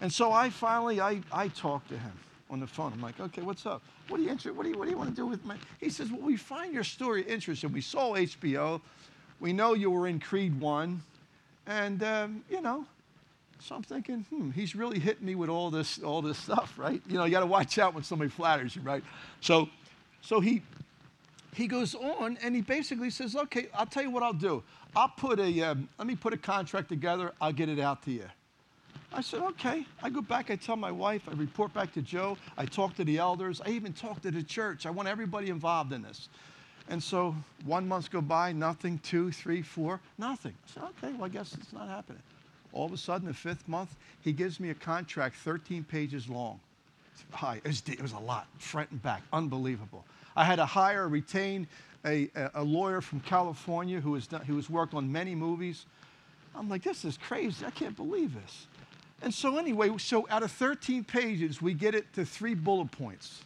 [0.01, 2.13] And so I finally, I, I talked to him
[2.49, 2.93] on the phone.
[2.93, 3.82] I'm like, okay, what's up?
[4.08, 5.58] What do you, what do you, what do you want to do with my?
[5.80, 7.73] He says, well, we find your story interesting.
[7.73, 8.80] We saw HBO.
[9.39, 11.01] We know you were in Creed 1.
[11.67, 12.86] And, um, you know,
[13.60, 17.01] so I'm thinking, hmm, he's really hitting me with all this, all this stuff, right?
[17.08, 19.03] You know, you got to watch out when somebody flatters you, right?
[19.41, 19.67] So,
[20.21, 20.62] so he,
[21.58, 24.63] he goes on and he basically says, okay, I'll tell you what I'll do.
[24.96, 27.34] I'll put a, um, let me put a contract together.
[27.41, 28.26] I'll get it out to you.
[29.12, 29.84] I said, okay.
[30.04, 33.04] I go back, I tell my wife, I report back to Joe, I talk to
[33.04, 34.86] the elders, I even talk to the church.
[34.86, 36.30] I want everybody involved in this.
[36.89, 40.54] And so one month go by, nothing, two, three, four, nothing.
[40.67, 42.22] I said, okay, well, I guess it's not happening.
[42.72, 46.60] All of a sudden, the fifth month, he gives me a contract 13 pages long.
[47.32, 50.06] Hi, it was, it was a lot, front and back, unbelievable.
[50.38, 51.67] I had to hire, retain
[52.06, 55.88] a, a lawyer from California who has, done, who has worked on many movies.
[56.56, 57.65] I'm like, this is crazy.
[57.65, 58.67] I can't believe this.
[59.23, 63.41] And so, anyway, so out of 13 pages, we get it to three bullet points.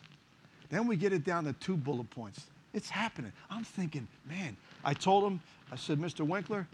[0.69, 2.47] Then we get it down to two bullet points.
[2.73, 3.31] It's happening.
[3.49, 5.39] I'm thinking, man, I told him,
[5.71, 6.27] I said, Mr.
[6.27, 6.67] Winkler,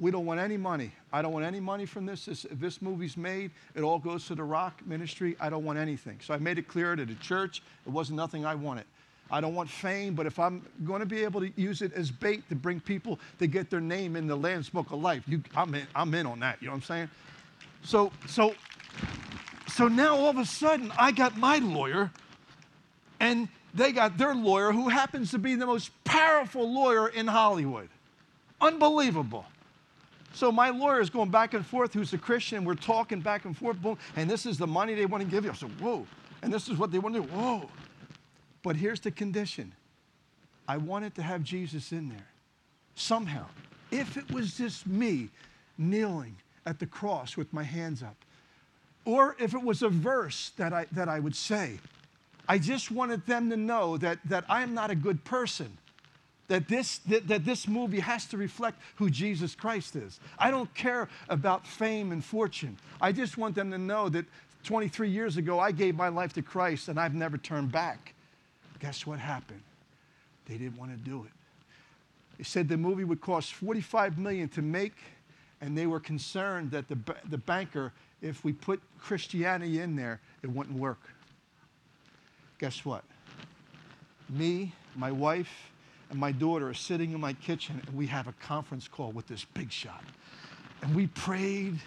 [0.00, 0.90] we don't want any money.
[1.12, 2.24] I don't want any money from this.
[2.24, 2.44] this.
[2.46, 5.36] If this movie's made, it all goes to the rock ministry.
[5.38, 6.18] I don't want anything.
[6.20, 8.84] So I made it clear to the church it wasn't nothing I wanted.
[9.32, 12.10] I don't want fame, but if I'm going to be able to use it as
[12.10, 15.74] bait to bring people to get their name in the Lamb's of Life, you, I'm,
[15.74, 16.58] in, I'm in on that.
[16.60, 17.10] You know what I'm saying?
[17.82, 18.54] So, so,
[19.68, 22.10] so now all of a sudden, I got my lawyer,
[23.20, 27.88] and they got their lawyer, who happens to be the most powerful lawyer in Hollywood.
[28.60, 29.46] Unbelievable.
[30.34, 33.56] So my lawyer is going back and forth, who's a Christian, we're talking back and
[33.56, 35.50] forth, boom, and this is the money they want to give you.
[35.50, 36.06] I said, whoa.
[36.42, 37.28] And this is what they want to do.
[37.28, 37.70] Whoa.
[38.62, 39.72] But here's the condition
[40.68, 42.28] I wanted to have Jesus in there
[42.94, 43.46] somehow.
[43.90, 45.28] If it was just me
[45.76, 48.16] kneeling at the cross with my hands up,
[49.04, 51.78] or if it was a verse that I, that I would say,
[52.48, 55.76] I just wanted them to know that, that I'm not a good person.
[56.48, 60.20] That this, that, that this movie has to reflect who Jesus Christ is.
[60.38, 62.76] I don't care about fame and fortune.
[63.00, 64.26] I just want them to know that
[64.64, 68.14] 23 years ago, I gave my life to Christ and I've never turned back.
[68.82, 69.62] Guess what happened?
[70.46, 71.30] They didn't want to do it.
[72.36, 74.96] They said the movie would cost 45 million to make,
[75.60, 76.98] and they were concerned that the,
[77.30, 80.98] the banker, if we put Christianity in there, it wouldn't work.
[82.58, 83.04] Guess what?
[84.28, 85.70] Me, my wife,
[86.10, 89.28] and my daughter are sitting in my kitchen, and we have a conference call with
[89.28, 90.02] this big shot.
[90.82, 91.78] And we prayed,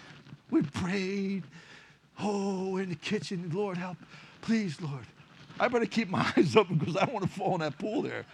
[0.50, 1.42] we prayed.
[2.18, 3.98] Oh, in the kitchen, Lord, help.
[4.40, 5.04] Please, Lord,
[5.58, 8.02] I better keep my eyes open because I don't want to fall in that pool
[8.02, 8.24] there.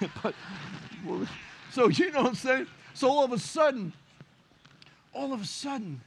[0.22, 0.34] but,
[1.70, 2.66] so you know what I'm saying?
[2.94, 3.92] So all of a sudden,
[5.12, 6.00] all of a sudden,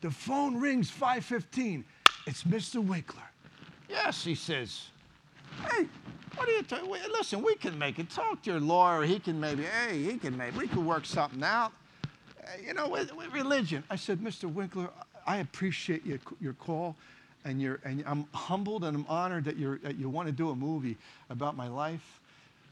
[0.00, 1.84] the phone rings 515.
[2.26, 2.84] It's Mr.
[2.84, 3.22] Winkler.
[3.88, 4.88] Yes, he says.
[5.68, 5.86] Hey,
[6.36, 6.90] what are you talking?
[7.12, 8.08] Listen, we can make it.
[8.10, 9.02] Talk to your lawyer.
[9.02, 11.72] He can maybe, hey, he can maybe, we can work something out.
[12.42, 13.82] Uh, you know, with, with religion.
[13.90, 14.52] I said, Mr.
[14.52, 14.88] Winkler,
[15.26, 16.96] I appreciate your, your call
[17.44, 20.50] and, you're, and I'm humbled and I'm honored that, you're, that you want to do
[20.50, 20.96] a movie
[21.28, 22.20] about my life.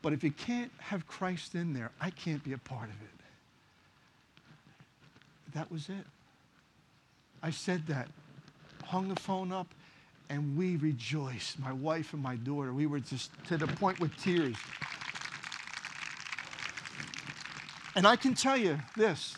[0.02, 3.08] But if you can't have Christ in there, I can't be a part of it.
[5.54, 6.04] That was it.
[7.42, 8.08] I said that,
[8.84, 9.66] hung the phone up,
[10.28, 11.58] and we rejoiced.
[11.58, 14.56] My wife and my daughter, we were just to the point with tears.
[17.96, 19.36] And I can tell you this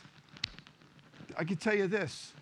[1.38, 2.32] I can tell you this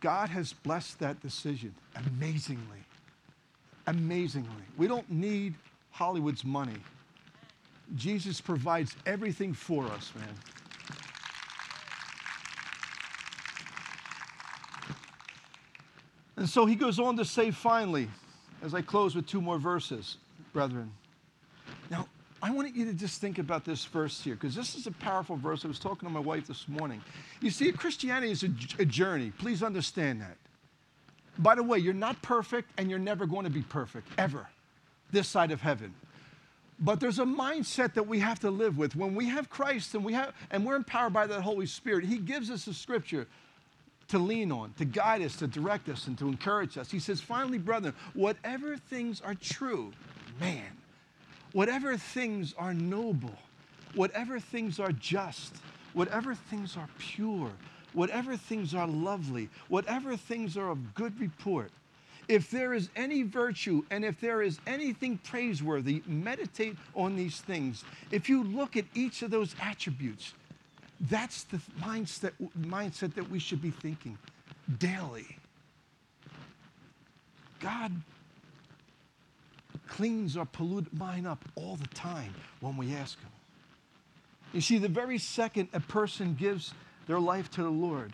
[0.00, 2.84] God has blessed that decision amazingly.
[3.86, 4.50] Amazingly.
[4.76, 5.54] We don't need
[5.90, 6.76] Hollywood's money.
[7.94, 10.34] Jesus provides everything for us, man.
[16.36, 18.08] And so he goes on to say finally,
[18.62, 20.18] as I close with two more verses,
[20.52, 20.92] brethren.
[22.42, 25.36] I want you to just think about this verse here, because this is a powerful
[25.36, 25.64] verse.
[25.64, 27.02] I was talking to my wife this morning.
[27.40, 29.32] You see, Christianity is a, a journey.
[29.38, 30.36] Please understand that.
[31.38, 34.46] By the way, you're not perfect, and you're never going to be perfect, ever,
[35.10, 35.94] this side of heaven.
[36.78, 38.94] But there's a mindset that we have to live with.
[38.94, 42.18] When we have Christ and, we have, and we're empowered by the Holy Spirit, He
[42.18, 43.26] gives us a scripture
[44.08, 46.90] to lean on, to guide us, to direct us, and to encourage us.
[46.90, 49.92] He says, finally, brethren, whatever things are true,
[50.38, 50.66] man,
[51.56, 53.34] whatever things are noble,
[53.94, 55.54] whatever things are just,
[55.94, 57.50] whatever things are pure,
[57.94, 61.70] whatever things are lovely, whatever things are of good report,
[62.28, 67.84] if there is any virtue and if there is anything praiseworthy, meditate on these things.
[68.10, 70.34] If you look at each of those attributes,
[71.00, 74.18] that's the mindset, mindset that we should be thinking
[74.78, 75.38] daily.
[77.60, 77.92] God
[79.88, 83.30] cleans our polluted mind up all the time when we ask Him.
[84.52, 86.72] You see, the very second a person gives
[87.06, 88.12] their life to the Lord,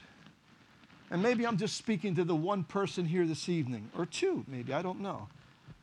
[1.11, 4.73] and maybe I'm just speaking to the one person here this evening, or two, maybe,
[4.73, 5.29] I don't know.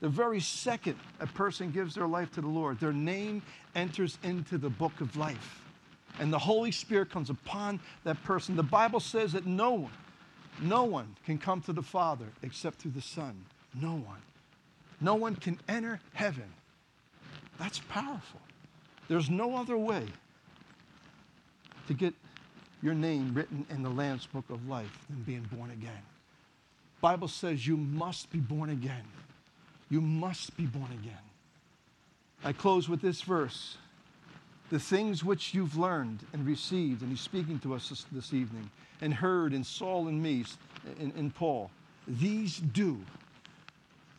[0.01, 3.41] The very second a person gives their life to the Lord, their name
[3.75, 5.59] enters into the book of life
[6.19, 8.55] and the Holy Spirit comes upon that person.
[8.55, 9.91] The Bible says that no one,
[10.61, 13.45] No one can come to the Father except through the Son.
[13.73, 14.21] No one.
[15.01, 16.51] No one can enter heaven.
[17.57, 18.39] That's powerful.
[19.07, 20.05] There's no other way
[21.87, 22.13] to get
[22.81, 26.01] your name written in the Lamb's book of life than being born again.
[27.01, 29.03] Bible says you must be born again.
[29.89, 31.17] You must be born again.
[32.43, 33.77] I close with this verse.
[34.69, 38.69] The things which you've learned and received, and he's speaking to us this, this evening,
[39.01, 40.45] and heard in Saul and me,
[40.99, 41.71] in, in Paul,
[42.07, 42.99] these do.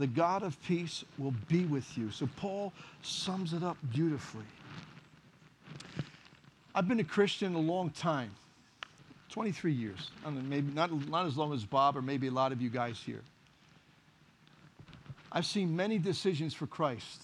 [0.01, 2.11] The God of peace will be with you.
[2.11, 2.73] So Paul
[3.03, 4.47] sums it up beautifully.
[6.75, 8.31] I've been a Christian a long time
[9.29, 10.11] 23 years.
[10.25, 12.71] I know, maybe not, not as long as Bob or maybe a lot of you
[12.71, 13.21] guys here.
[15.31, 17.21] I've seen many decisions for Christ.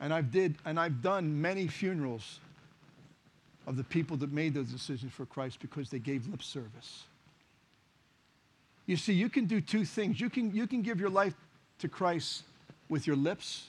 [0.00, 2.40] And I've did and I've done many funerals
[3.66, 7.04] of the people that made those decisions for Christ because they gave lip service.
[8.86, 10.20] You see, you can do two things.
[10.20, 11.34] You can, you can give your life
[11.78, 12.44] to Christ
[12.88, 13.66] with your lips,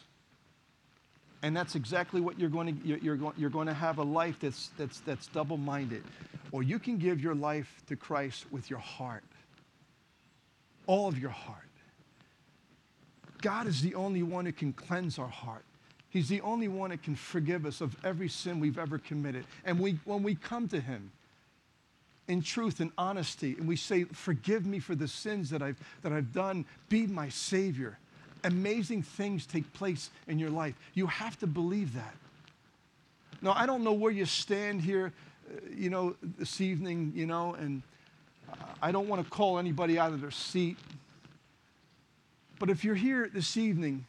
[1.43, 4.38] and that's exactly what you're going to, you're, going, you're going to have a life
[4.39, 6.03] that's, that's, that's double minded.
[6.51, 9.24] Or you can give your life to Christ with your heart,
[10.88, 11.57] all of your heart.
[13.41, 15.66] God is the only one who can cleanse our heart.
[16.09, 19.45] He's the only one that can forgive us of every sin we've ever committed.
[19.66, 21.12] And we, when we come to Him
[22.32, 26.14] in truth and honesty, and we say, Forgive me for the sins that I've, that
[26.14, 27.98] I've done, be my Savior,
[28.46, 30.74] amazing things take place in your life.
[30.94, 32.16] You have to believe that.
[33.42, 35.12] Now, I don't know where you stand here,
[35.50, 37.82] uh, you know, this evening, you know, and
[38.82, 40.78] I don't want to call anybody out of their seat.
[42.60, 44.06] But if you're here this evening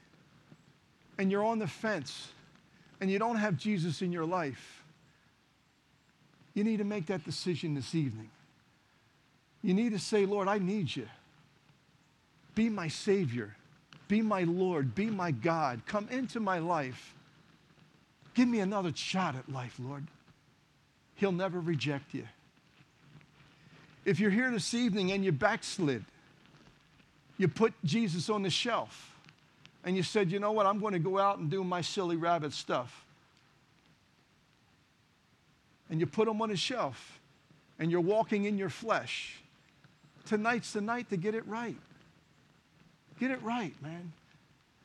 [1.19, 2.29] and you're on the fence
[3.01, 4.82] and you don't have Jesus in your life,
[6.55, 8.31] you need to make that decision this evening.
[9.63, 11.09] You need to say, Lord, I need you.
[12.55, 13.57] Be my Savior.
[14.09, 14.95] Be my Lord.
[14.95, 15.83] Be my God.
[15.87, 17.15] Come into my life.
[18.35, 20.07] Give me another shot at life, Lord.
[21.15, 22.27] He'll never reject you.
[24.05, 26.05] If you're here this evening and you backslid,
[27.39, 29.15] you put Jesus on the shelf
[29.85, 32.17] and you said, you know what, I'm going to go out and do my silly
[32.17, 33.05] rabbit stuff.
[35.93, 37.21] And you put them on a shelf
[37.79, 39.37] and you're walking in your flesh.
[40.27, 41.77] Tonight's the night to get it right.
[43.21, 44.13] Get it right, man.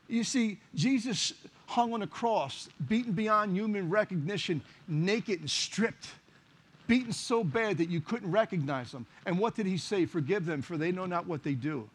[0.08, 1.34] You see, Jesus
[1.66, 6.10] hung on a cross, beaten beyond human recognition, naked and stripped,
[6.86, 9.08] beaten so bad that you couldn't recognize him.
[9.26, 10.05] And what did he say?
[10.05, 11.89] Forgive them, for they know not what they do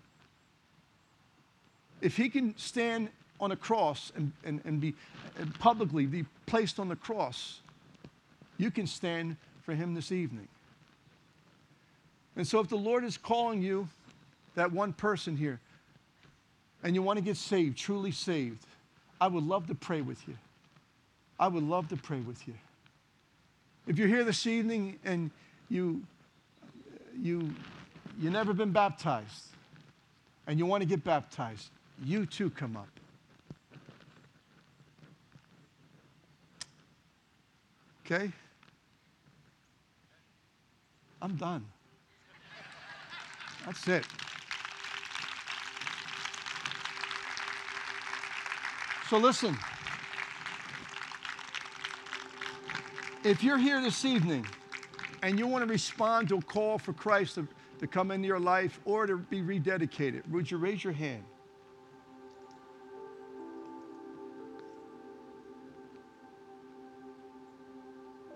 [2.02, 3.08] if he can stand
[3.40, 4.94] on a cross and, and, and be
[5.38, 7.60] and publicly be placed on the cross,
[8.62, 10.48] you can stand for him this evening.
[12.36, 13.88] And so if the Lord is calling you,
[14.54, 15.60] that one person here,
[16.82, 18.64] and you want to get saved, truly saved,
[19.20, 20.36] I would love to pray with you.
[21.38, 22.54] I would love to pray with you.
[23.86, 25.30] If you're here this evening and
[25.68, 26.02] you
[27.20, 27.52] you
[28.20, 29.46] you never been baptized
[30.46, 31.70] and you want to get baptized,
[32.04, 32.88] you too come up.
[38.04, 38.32] Okay?
[41.22, 41.64] I'm done.
[43.64, 44.04] That's it.
[49.08, 49.56] So listen.
[53.22, 54.44] If you're here this evening
[55.22, 57.46] and you want to respond to a call for Christ to,
[57.78, 61.22] to come into your life or to be rededicated, would you raise your hand?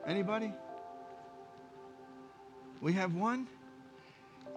[0.06, 0.52] Anybody?
[2.80, 3.46] We have one?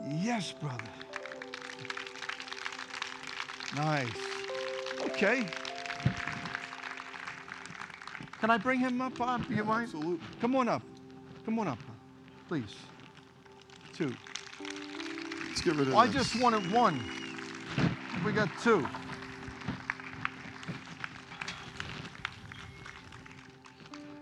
[0.08, 0.84] Yes, brother.
[3.76, 4.08] Nice.
[5.02, 5.46] Okay.
[8.40, 9.46] Can I bring him up, Bob?
[9.50, 9.84] You mind?
[9.84, 10.26] Absolutely.
[10.40, 10.82] Come on up.
[11.46, 11.80] Come on up,
[12.48, 12.76] please.
[13.94, 14.14] Two.
[15.48, 16.16] Let's get rid of I this.
[16.16, 17.04] just wanted one.
[18.26, 18.88] We got two.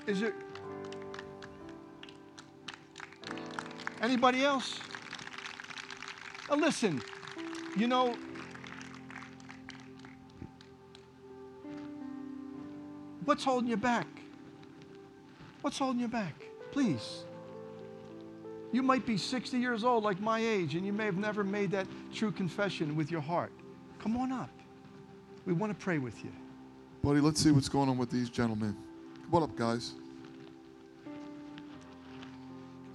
[0.08, 0.34] Is it
[4.08, 4.80] anybody else?
[6.50, 7.02] Now listen,
[7.76, 8.16] you know,
[13.26, 14.08] what's holding you back?
[15.62, 16.34] What's holding you back?
[16.72, 17.24] Please.
[18.72, 21.72] You might be 60 years old, like my age, and you may have never made
[21.72, 23.52] that true confession with your heart.
[24.00, 24.50] Come on up.
[25.46, 26.32] We want to pray with you.
[27.04, 28.76] Buddy, let's see what's going on with these gentlemen.
[29.34, 29.94] On up, guys.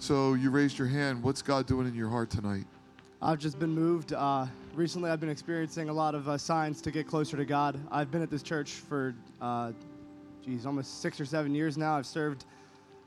[0.03, 1.22] So you raised your hand.
[1.22, 2.64] What's God doing in your heart tonight?
[3.22, 4.12] I've just been moved.
[4.12, 7.78] Uh, recently, I've been experiencing a lot of uh, signs to get closer to God.
[7.88, 9.70] I've been at this church for, uh,
[10.44, 11.96] geez, almost six or seven years now.
[11.96, 12.46] I've served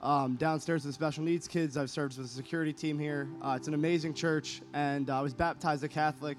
[0.02, 1.76] um, downstairs with special needs kids.
[1.76, 3.28] I've served with the security team here.
[3.42, 6.38] Uh, it's an amazing church, and I was baptized a Catholic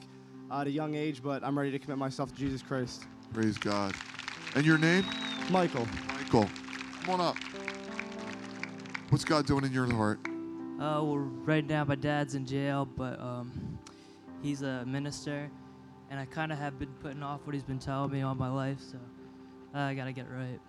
[0.50, 3.04] uh, at a young age, but I'm ready to commit myself to Jesus Christ.
[3.34, 3.94] Praise God.
[4.54, 5.04] And your name?
[5.50, 5.86] Michael.
[6.14, 6.48] Michael.
[7.02, 7.36] Come on up.
[9.11, 10.18] What's God doing in your heart?
[10.77, 13.79] Uh, well, right now my dad's in jail, but um,
[14.43, 15.51] he's a minister,
[16.11, 18.51] and I kind of have been putting off what he's been telling me all my
[18.51, 18.99] life, so
[19.74, 20.61] uh, I gotta get right.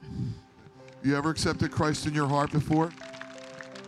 [1.03, 2.89] You ever accepted Christ in your heart before?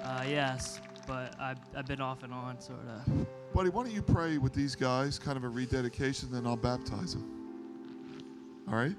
[0.03, 3.27] Uh, yes, but I've, I've been off and on, sort of.
[3.53, 7.13] Buddy, why don't you pray with these guys, kind of a rededication, then I'll baptize
[7.13, 7.25] them.
[8.67, 8.95] All right?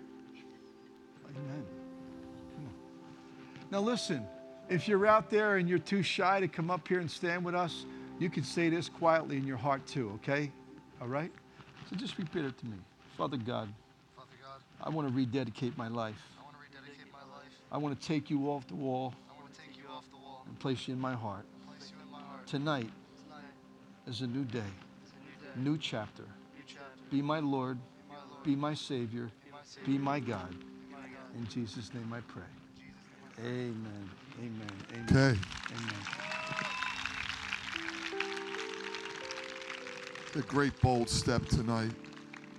[1.29, 1.65] Amen.
[2.57, 2.73] Come on.
[3.71, 4.27] Now listen,
[4.71, 7.55] if you're out there and you're too shy to come up here and stand with
[7.55, 7.85] us,
[8.19, 10.51] you can say this quietly in your heart too, okay?
[11.01, 11.33] All right?
[11.89, 12.77] So just repeat it to me.
[13.19, 13.69] Father God,
[14.17, 16.17] Father God, I want to rededicate my life.
[16.39, 17.49] I want to rededicate my life.
[17.73, 20.17] I want to take you off the wall I want to take you off the
[20.17, 21.45] wall and place you in my heart.
[21.67, 22.47] place you in my heart.
[22.47, 22.91] Tonight
[23.27, 23.43] Tonight
[24.07, 26.23] is a new day, a new day, new chapter.
[26.23, 26.83] new chapter.
[27.11, 30.51] Be my Lord, Be my Lord, be my Savior, be my Savior, be my God.
[30.51, 30.57] be
[30.93, 31.37] my God.
[31.37, 32.43] In Jesus' name I pray.
[32.79, 34.11] In Jesus' name Amen.
[34.39, 34.53] Amen.
[34.93, 35.07] Amen.
[35.09, 35.39] Okay.
[35.77, 35.95] Amen.
[40.37, 41.91] A great bold step tonight.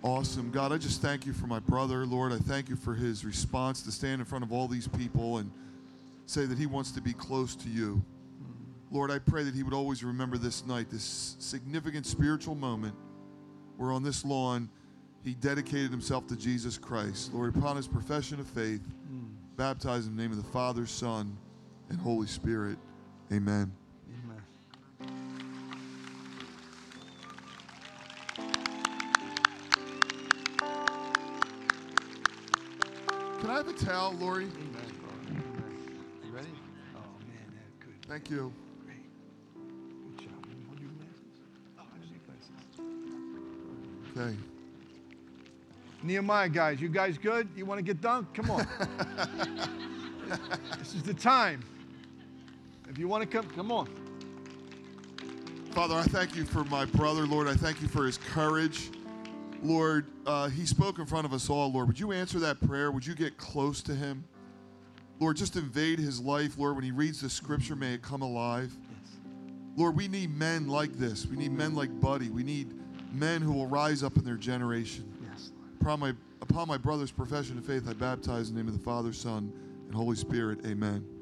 [0.03, 0.51] Awesome.
[0.51, 2.33] God, I just thank you for my brother, Lord.
[2.33, 5.49] I thank you for his response to stand in front of all these people and
[6.25, 8.03] say that he wants to be close to you.
[8.91, 12.93] Lord, I pray that he would always remember this night, this significant spiritual moment
[13.77, 14.69] where on this lawn
[15.23, 17.33] he dedicated himself to Jesus Christ.
[17.33, 19.29] Lord, upon his profession of faith, mm.
[19.55, 21.37] baptize in the name of the Father, Son,
[21.91, 22.77] and Holy Spirit.
[23.33, 23.69] Amen.
[24.23, 24.41] Amen.
[33.41, 34.45] Can I have a towel, Lori?
[34.45, 34.55] Amen.
[35.27, 35.43] Amen.
[36.25, 36.47] You ready?
[36.95, 38.05] Oh man, that good.
[38.07, 38.53] Thank you.
[38.85, 38.95] Great.
[40.17, 40.45] Good job.
[40.47, 41.41] You want your glasses?
[41.77, 41.83] Oh,
[44.15, 44.27] I.
[44.27, 44.37] Okay.
[46.03, 47.49] Nehemiah guys, you guys good?
[47.53, 48.33] You want to get dunked?
[48.33, 48.65] Come on.
[50.79, 51.61] this is the time.
[52.91, 53.87] If you want to come, come on.
[55.71, 57.47] Father, I thank you for my brother, Lord.
[57.47, 58.89] I thank you for his courage.
[59.63, 61.87] Lord, uh, he spoke in front of us all, Lord.
[61.87, 62.91] Would you answer that prayer?
[62.91, 64.25] Would you get close to him?
[65.21, 66.75] Lord, just invade his life, Lord.
[66.75, 68.75] When he reads the scripture, may it come alive.
[69.77, 71.25] Lord, we need men like this.
[71.25, 72.29] We need men like Buddy.
[72.29, 72.73] We need
[73.13, 75.09] men who will rise up in their generation.
[75.31, 75.53] Yes.
[75.79, 78.83] Upon my, upon my brother's profession of faith, I baptize in the name of the
[78.83, 79.53] Father, Son,
[79.87, 80.65] and Holy Spirit.
[80.65, 81.20] Amen.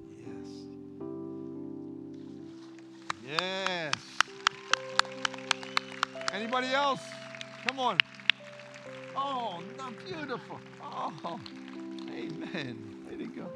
[3.30, 3.93] Yes.
[6.34, 7.01] Anybody else?
[7.67, 7.97] Come on.
[9.15, 10.59] Oh, not beautiful.
[10.82, 11.39] Oh,
[12.09, 13.05] amen.
[13.07, 13.47] Way to go.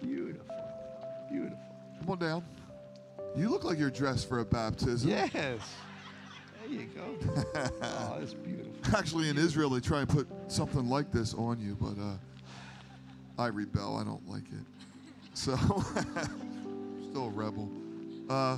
[0.00, 0.56] Beautiful.
[1.30, 1.58] Beautiful.
[2.00, 2.44] Come on down.
[3.36, 5.10] You look like you're dressed for a baptism.
[5.10, 5.34] Yes.
[5.34, 5.60] There
[6.68, 7.02] you go.
[7.82, 8.72] oh, that's beautiful.
[8.96, 12.16] Actually, in Israel, they try and put something like this on you, but uh,
[13.38, 13.96] I rebel.
[13.96, 14.66] I don't like it.
[15.34, 15.56] So,
[17.10, 17.70] still a rebel.
[18.32, 18.56] Uh,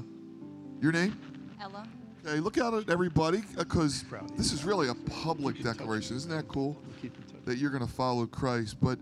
[0.81, 1.18] your name?
[1.61, 1.85] Ella.
[2.25, 4.37] Okay, look out at everybody because Proud of you.
[4.37, 5.79] this is really a public Keep in touch.
[5.79, 6.16] declaration.
[6.16, 6.77] Isn't that cool?
[6.87, 7.45] We'll keep in touch.
[7.45, 8.77] That you're going to follow Christ.
[8.81, 9.01] But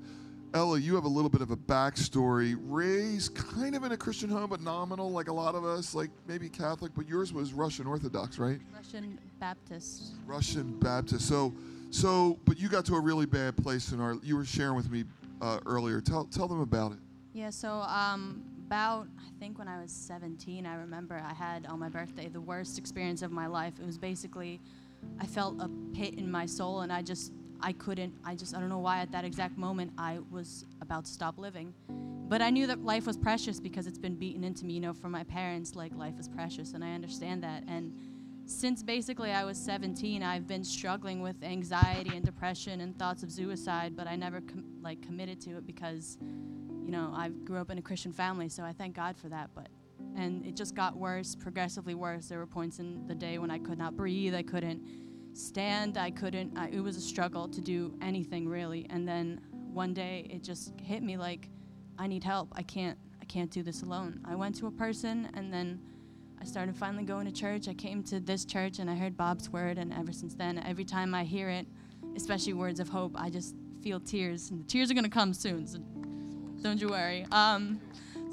[0.55, 2.57] Ella, you have a little bit of a backstory.
[2.59, 6.11] Raised kind of in a Christian home, but nominal, like a lot of us, like
[6.27, 8.59] maybe Catholic, but yours was Russian Orthodox, right?
[8.75, 10.15] Russian Baptist.
[10.27, 11.29] Russian Baptist.
[11.29, 11.53] So,
[11.91, 14.17] so, but you got to a really bad place in our.
[14.23, 15.05] You were sharing with me
[15.43, 16.01] uh, earlier.
[16.01, 16.99] Tell tell them about it.
[17.35, 18.43] Yeah, so um,
[18.73, 22.41] about, I think when I was 17, I remember I had on my birthday the
[22.41, 23.75] worst experience of my life.
[23.79, 24.63] It was basically,
[25.21, 28.61] I felt a pit in my soul and I just, I couldn't, I just, I
[28.61, 31.75] don't know why at that exact moment I was about to stop living.
[32.31, 34.95] But I knew that life was precious because it's been beaten into me, you know,
[34.95, 37.65] from my parents, like life is precious, and I understand that.
[37.69, 37.93] And
[38.47, 43.31] since basically I was 17, I've been struggling with anxiety and depression and thoughts of
[43.31, 46.17] suicide, but I never com- like committed to it because,
[46.85, 49.51] you know, I grew up in a Christian family, so I thank God for that.
[49.55, 49.69] But
[50.17, 52.29] and it just got worse, progressively worse.
[52.29, 54.83] There were points in the day when I could not breathe, I couldn't
[55.35, 56.57] stand, I couldn't.
[56.57, 58.87] I, it was a struggle to do anything really.
[58.91, 61.49] And then one day it just hit me like,
[61.99, 62.53] I need help.
[62.53, 62.99] I can't.
[63.21, 64.21] I can't do this alone.
[64.25, 65.81] I went to a person, and then
[66.41, 67.69] I started finally going to church.
[67.69, 70.85] I came to this church and I heard Bob's word, and ever since then, every
[70.85, 71.67] time I hear it,
[72.17, 74.51] especially words of hope, I just feel tears.
[74.51, 75.79] And the tears are gonna come soon, so
[76.63, 77.27] don't you worry.
[77.33, 77.81] Um,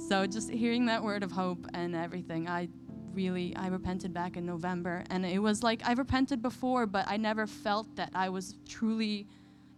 [0.07, 2.69] So just hearing that word of hope and everything, I
[3.13, 7.17] really I repented back in November and it was like I repented before, but I
[7.17, 9.27] never felt that I was truly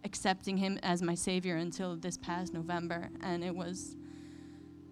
[0.04, 3.96] accepting him as my savior until this past November and it was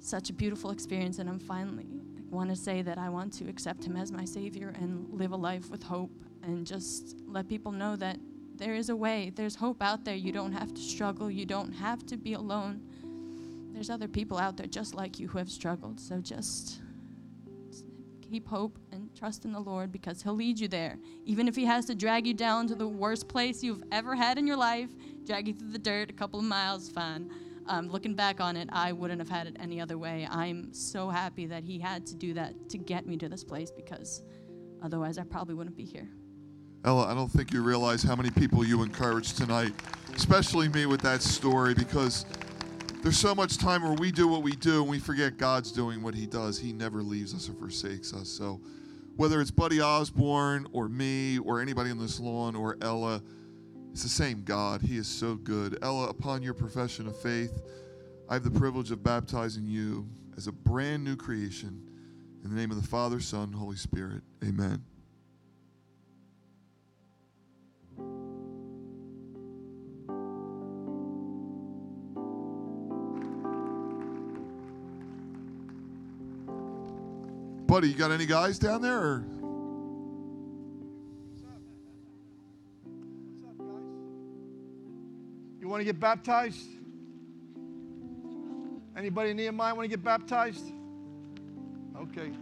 [0.01, 1.87] such a beautiful experience and I'm finally
[2.31, 5.37] want to say that I want to accept him as my savior and live a
[5.37, 8.19] life with hope and just let people know that
[8.57, 9.33] there is a way.
[9.35, 10.15] There's hope out there.
[10.15, 11.31] You don't have to struggle.
[11.31, 12.83] You don't have to be alone.
[13.73, 16.01] There's other people out there just like you who have struggled.
[16.01, 16.81] So just
[18.21, 20.99] keep hope and trust in the Lord because He'll lead you there.
[21.25, 24.39] Even if He has to drag you down to the worst place you've ever had
[24.39, 24.91] in your life,
[25.25, 27.31] drag you through the dirt a couple of miles, fine
[27.71, 30.27] um, looking back on it, I wouldn't have had it any other way.
[30.29, 33.71] I'm so happy that he had to do that to get me to this place
[33.71, 34.23] because
[34.83, 36.09] otherwise I probably wouldn't be here.
[36.85, 39.73] Ella, I don't think you realize how many people you encouraged tonight,
[40.17, 42.25] especially me with that story, because
[43.03, 46.03] there's so much time where we do what we do and we forget God's doing
[46.03, 46.59] what He does.
[46.59, 48.29] He never leaves us or forsakes us.
[48.29, 48.61] So,
[49.17, 53.23] whether it's Buddy Osborn or me or anybody on this lawn or Ella,
[53.93, 54.83] it's the same God.
[54.83, 55.79] He is so good.
[55.83, 57.61] Ella, upon your profession of faith,
[58.29, 61.87] I have the privilege of baptizing you as a brand new creation.
[62.45, 64.23] In the name of the Father, Son, Holy Spirit.
[64.45, 64.83] Amen.
[77.71, 78.99] Buddy, you got any guys down there?
[78.99, 79.25] Or?
[85.61, 86.67] You want to get baptized?
[88.97, 90.65] Anybody in Nehemiah want to get baptized?
[91.97, 92.33] Okay.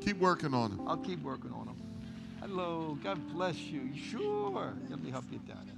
[0.00, 0.88] Keep working on them.
[0.88, 1.76] I'll keep working on them.
[2.40, 2.96] Hello.
[3.04, 3.90] God bless you.
[3.94, 4.72] Sure.
[4.88, 5.66] Let me help you down.
[5.66, 5.74] There.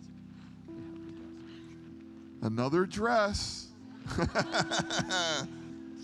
[2.49, 3.66] Another dress.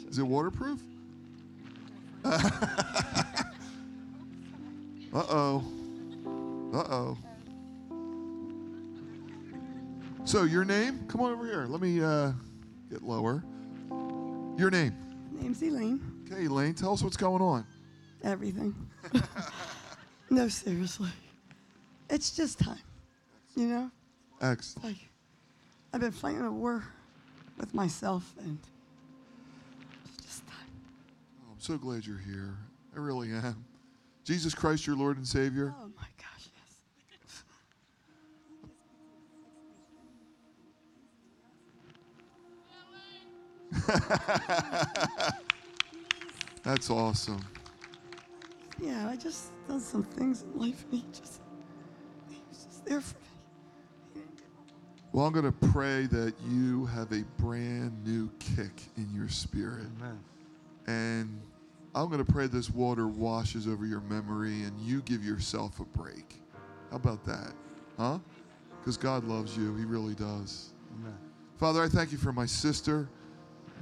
[0.09, 0.83] Is it waterproof?
[5.15, 5.65] Uh oh.
[6.73, 7.19] Uh oh.
[10.25, 11.07] So, your name?
[11.07, 11.67] Come on over here.
[11.69, 12.33] Let me uh,
[12.91, 13.45] get lower.
[14.59, 14.95] Your name?
[15.31, 16.01] Name's Elaine.
[16.31, 17.65] Okay, Elaine, tell us what's going on.
[18.25, 18.75] Everything.
[20.31, 21.11] no, seriously.
[22.11, 22.81] It's just time.
[23.55, 23.91] You know?
[24.43, 24.85] Excellent.
[24.85, 25.09] Like,
[25.93, 26.85] I've been fighting a war
[27.59, 28.59] with myself, and
[30.07, 30.57] it's just time.
[31.43, 32.57] Oh, I'm so glad you're here.
[32.95, 33.65] I really am.
[34.23, 35.75] Jesus Christ, your Lord and Savior.
[35.77, 36.49] Oh, my gosh,
[43.89, 45.33] yes.
[46.63, 47.45] That's awesome.
[48.81, 51.41] Yeah, I just done some things in life, and he just
[52.31, 53.17] he was just there for
[54.15, 54.23] me.
[55.11, 59.87] Well, I'm going to pray that you have a brand new kick in your spirit.
[59.99, 60.21] Amen.
[60.87, 61.41] And
[61.97, 65.85] I'm going to pray this water washes over your memory and you give yourself a
[65.85, 66.41] break.
[66.91, 67.53] How about that?
[67.97, 68.19] Huh?
[68.79, 69.75] Because God loves you.
[69.75, 70.75] He really does.
[71.01, 71.15] Amen.
[71.57, 73.09] Father, I thank you for my sister.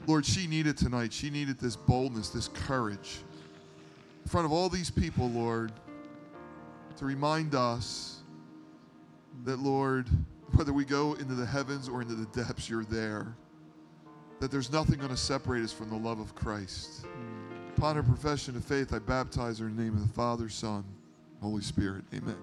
[0.06, 1.12] Lord, she needed tonight.
[1.12, 3.18] She needed this boldness, this courage
[4.24, 5.72] in front of all these people, Lord,
[6.96, 8.22] to remind us
[9.44, 10.08] that, Lord,
[10.54, 13.34] whether we go into the heavens or into the depths, you're there.
[14.40, 17.06] That there's nothing going to separate us from the love of Christ.
[17.76, 20.84] Upon her profession of faith, I baptize her in the name of the Father, Son,
[21.42, 22.04] Holy Spirit.
[22.14, 22.36] Amen.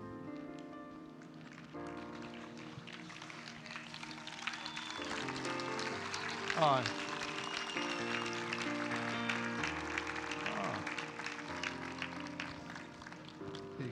[6.59, 6.85] All right.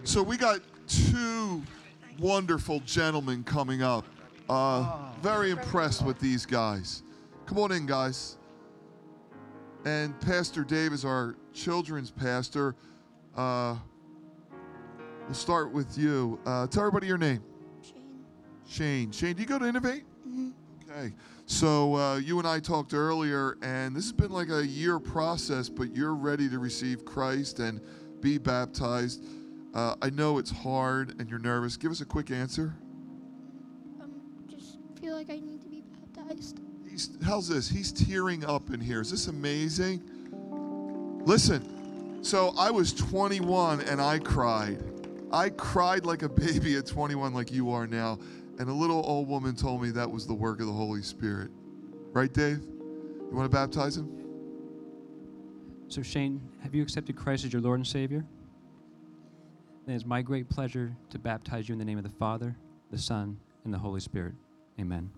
[0.03, 1.63] So we got two
[2.19, 4.05] wonderful gentlemen coming up.
[4.49, 7.03] Uh, very impressed with these guys.
[7.45, 8.38] Come on in, guys.
[9.85, 12.75] And Pastor Dave is our children's pastor.
[13.35, 13.75] Uh,
[15.25, 16.39] we'll start with you.
[16.45, 17.41] Uh, tell everybody your name.
[17.81, 18.25] Shane.
[18.67, 19.11] Shane.
[19.11, 20.03] Shane, do you go to Innovate?
[20.27, 20.49] Mm-hmm.
[20.89, 21.13] Okay.
[21.45, 25.69] So uh, you and I talked earlier, and this has been like a year process,
[25.69, 27.79] but you're ready to receive Christ and
[28.19, 29.23] be baptized.
[29.73, 31.77] Uh, I know it's hard and you're nervous.
[31.77, 32.75] Give us a quick answer.
[34.01, 34.11] Um,
[34.47, 35.83] just feel like I need to be
[36.15, 36.59] baptized.
[36.99, 37.69] He's, how's this?
[37.69, 38.99] He's tearing up in here.
[38.99, 40.03] Is this amazing?
[41.23, 44.83] Listen, so I was 21 and I cried.
[45.31, 48.19] I cried like a baby at 21, like you are now.
[48.59, 51.51] And a little old woman told me that was the work of the Holy Spirit.
[52.11, 52.59] Right, Dave?
[52.59, 54.11] You want to baptize him?
[55.87, 58.25] So, Shane, have you accepted Christ as your Lord and Savior?
[59.85, 62.57] Then It is my great pleasure to baptize you in the name of the Father,
[62.91, 64.33] the Son, and the Holy Spirit.
[64.77, 65.09] Amen.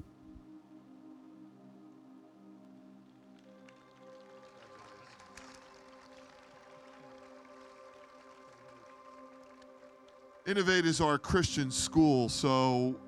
[10.51, 12.27] Innovate is our Christian school.
[12.27, 12.99] So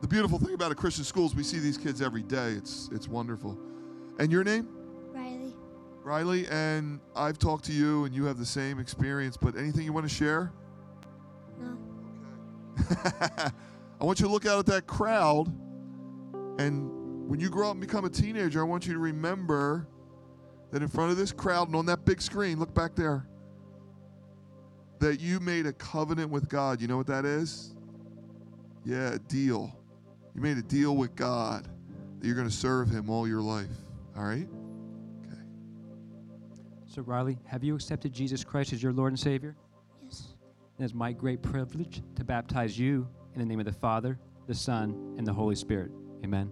[0.00, 2.52] the beautiful thing about a Christian school is we see these kids every day.
[2.52, 3.58] It's it's wonderful.
[4.18, 4.66] And your name?
[5.12, 5.52] Riley.
[6.02, 9.92] Riley, and I've talked to you and you have the same experience, but anything you
[9.92, 10.54] want to share?
[11.60, 11.76] No.
[12.80, 13.04] Okay.
[14.00, 15.48] I want you to look out at that crowd
[16.58, 19.86] and when you grow up and become a teenager, I want you to remember
[20.70, 23.28] that in front of this crowd and on that big screen, look back there,
[24.98, 26.80] that you made a covenant with God.
[26.80, 27.74] You know what that is?
[28.84, 29.76] Yeah, a deal.
[30.34, 31.66] You made a deal with God
[32.18, 33.66] that you're going to serve Him all your life.
[34.16, 34.48] All right?
[35.24, 35.40] Okay.
[36.86, 39.56] So, Riley, have you accepted Jesus Christ as your Lord and Savior?
[40.04, 40.34] Yes.
[40.78, 44.54] It is my great privilege to baptize you in the name of the Father, the
[44.54, 45.90] Son, and the Holy Spirit.
[46.24, 46.50] Amen.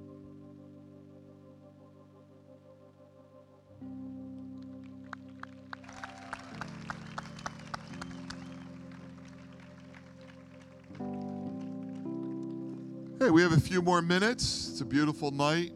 [13.30, 14.68] We have a few more minutes.
[14.70, 15.72] It's a beautiful night.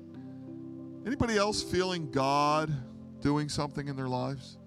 [1.07, 2.71] Anybody else feeling God
[3.21, 4.59] doing something in their lives?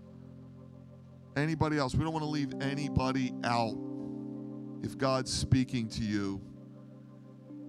[1.36, 1.94] Anybody else?
[1.94, 3.78] We don't want to leave anybody out.
[4.84, 6.42] If God's speaking to you,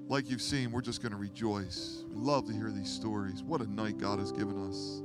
[0.09, 2.05] like you've seen, we're just going to rejoice.
[2.09, 3.43] We love to hear these stories.
[3.43, 5.03] What a night God has given us.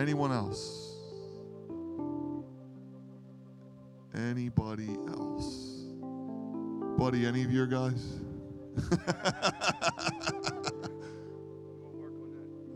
[0.00, 0.96] Anyone else?
[4.14, 5.84] Anybody else?
[6.98, 8.20] Buddy, any of your guys?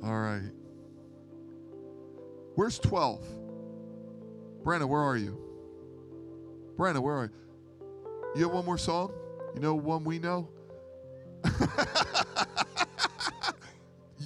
[0.02, 0.50] All right.
[2.54, 3.26] Where's 12?
[4.62, 5.38] Brandon, where are you?
[6.76, 7.30] Brandon, where are you?
[8.34, 9.12] You have one more song?
[9.54, 10.48] You know one we know?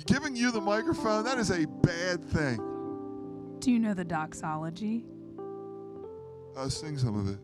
[0.06, 2.56] Giving you the microphone, that is a bad thing.
[3.60, 5.04] Do you know the doxology?
[6.56, 7.38] Uh, sing some of it.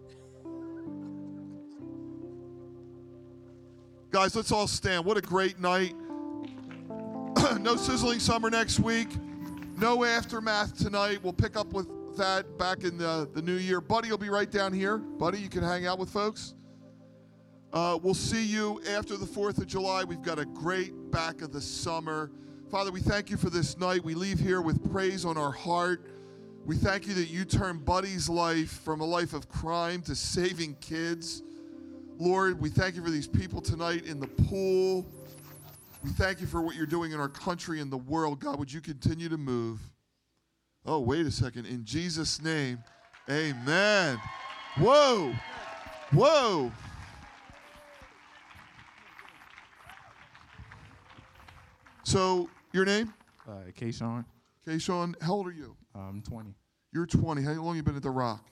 [4.16, 5.04] Guys, let's all stand.
[5.04, 5.94] What a great night.
[7.60, 9.08] no sizzling summer next week.
[9.76, 11.22] No aftermath tonight.
[11.22, 13.82] We'll pick up with that back in the, the new year.
[13.82, 14.96] Buddy will be right down here.
[14.96, 16.54] Buddy, you can hang out with folks.
[17.74, 20.02] Uh, we'll see you after the 4th of July.
[20.02, 22.30] We've got a great back of the summer.
[22.70, 24.02] Father, we thank you for this night.
[24.02, 26.06] We leave here with praise on our heart.
[26.64, 30.76] We thank you that you turned Buddy's life from a life of crime to saving
[30.76, 31.42] kids.
[32.18, 35.06] Lord, we thank you for these people tonight in the pool.
[36.02, 38.40] We thank you for what you're doing in our country and the world.
[38.40, 39.80] God, would you continue to move?
[40.86, 41.66] Oh, wait a second.
[41.66, 42.78] In Jesus' name,
[43.28, 44.18] amen.
[44.78, 45.34] Whoa.
[46.12, 46.72] Whoa.
[52.04, 53.12] So, your name?
[53.48, 54.24] Uh, Kayshawn.
[54.66, 55.76] Kayshawn, how old are you?
[55.94, 56.54] I'm 20.
[56.92, 57.42] You're 20.
[57.42, 58.44] How long you been at The Rock?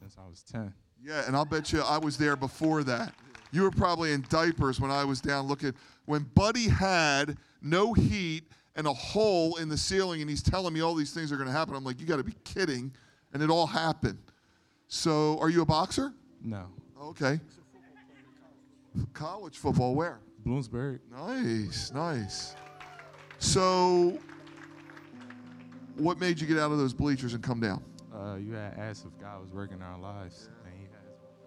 [0.00, 0.74] Since I was 10.
[1.02, 3.14] Yeah, and I'll bet you I was there before that.
[3.52, 5.74] You were probably in diapers when I was down looking.
[6.04, 8.44] When Buddy had no heat
[8.76, 11.48] and a hole in the ceiling, and he's telling me all these things are going
[11.48, 12.92] to happen, I'm like, you got to be kidding.
[13.32, 14.18] And it all happened.
[14.88, 16.12] So, are you a boxer?
[16.42, 16.66] No.
[17.00, 17.40] Okay.
[19.12, 20.20] College football, where?
[20.44, 20.98] Bloomsburg.
[21.12, 22.56] Nice, nice.
[23.38, 24.18] So,
[25.96, 27.82] what made you get out of those bleachers and come down?
[28.12, 30.59] Uh, you had asked if God was working in our lives, and He has.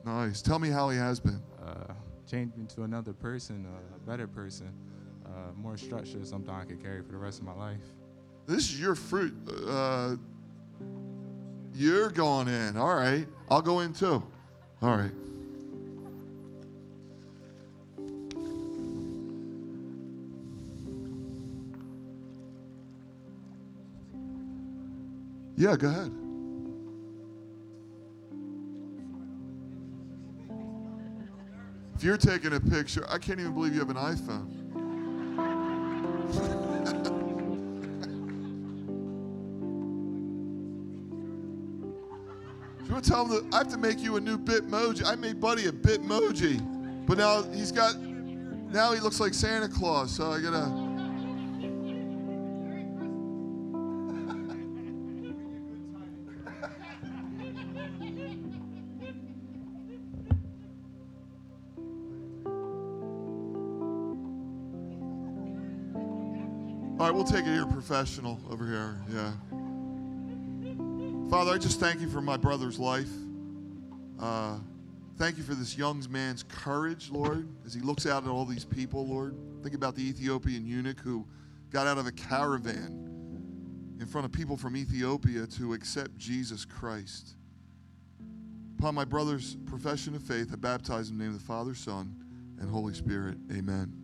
[0.06, 0.42] Nice.
[0.42, 1.42] Tell me how he has been.
[1.66, 1.94] Uh,
[2.30, 4.74] changed me to another person, a better person,
[5.26, 7.82] uh, more structure, something I could carry for the rest of my life.
[8.46, 9.34] This is your fruit.
[9.68, 10.16] Uh,
[11.74, 12.78] you're going in.
[12.78, 13.26] All right.
[13.50, 14.22] I'll go in too.
[14.82, 15.12] All right.
[25.56, 26.23] Yeah, go ahead.
[32.04, 34.52] If you're taking a picture, I can't even believe you have an iPhone.
[42.86, 45.06] You want to tell him that I have to make you a new Bitmoji?
[45.06, 50.14] I made Buddy a Bitmoji, but now he's got, now he looks like Santa Claus,
[50.14, 50.83] so I gotta.
[67.24, 69.00] We'll take it here professional over here.
[69.10, 69.32] Yeah.
[71.30, 73.10] Father, I just thank you for my brother's life.
[74.20, 74.58] Uh,
[75.18, 78.66] thank you for this young man's courage, Lord, as he looks out at all these
[78.66, 79.38] people, Lord.
[79.62, 81.26] Think about the Ethiopian eunuch who
[81.72, 83.10] got out of a caravan
[84.02, 87.36] in front of people from Ethiopia to accept Jesus Christ.
[88.78, 91.74] Upon my brother's profession of faith, I baptize him in the name of the Father,
[91.74, 92.14] Son,
[92.60, 93.38] and Holy Spirit.
[93.50, 94.03] Amen.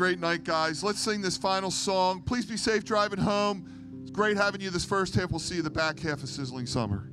[0.00, 0.82] Great night, guys.
[0.82, 2.22] Let's sing this final song.
[2.22, 4.00] Please be safe driving home.
[4.00, 5.30] It's great having you this first half.
[5.30, 7.09] We'll see you the back half of Sizzling Summer.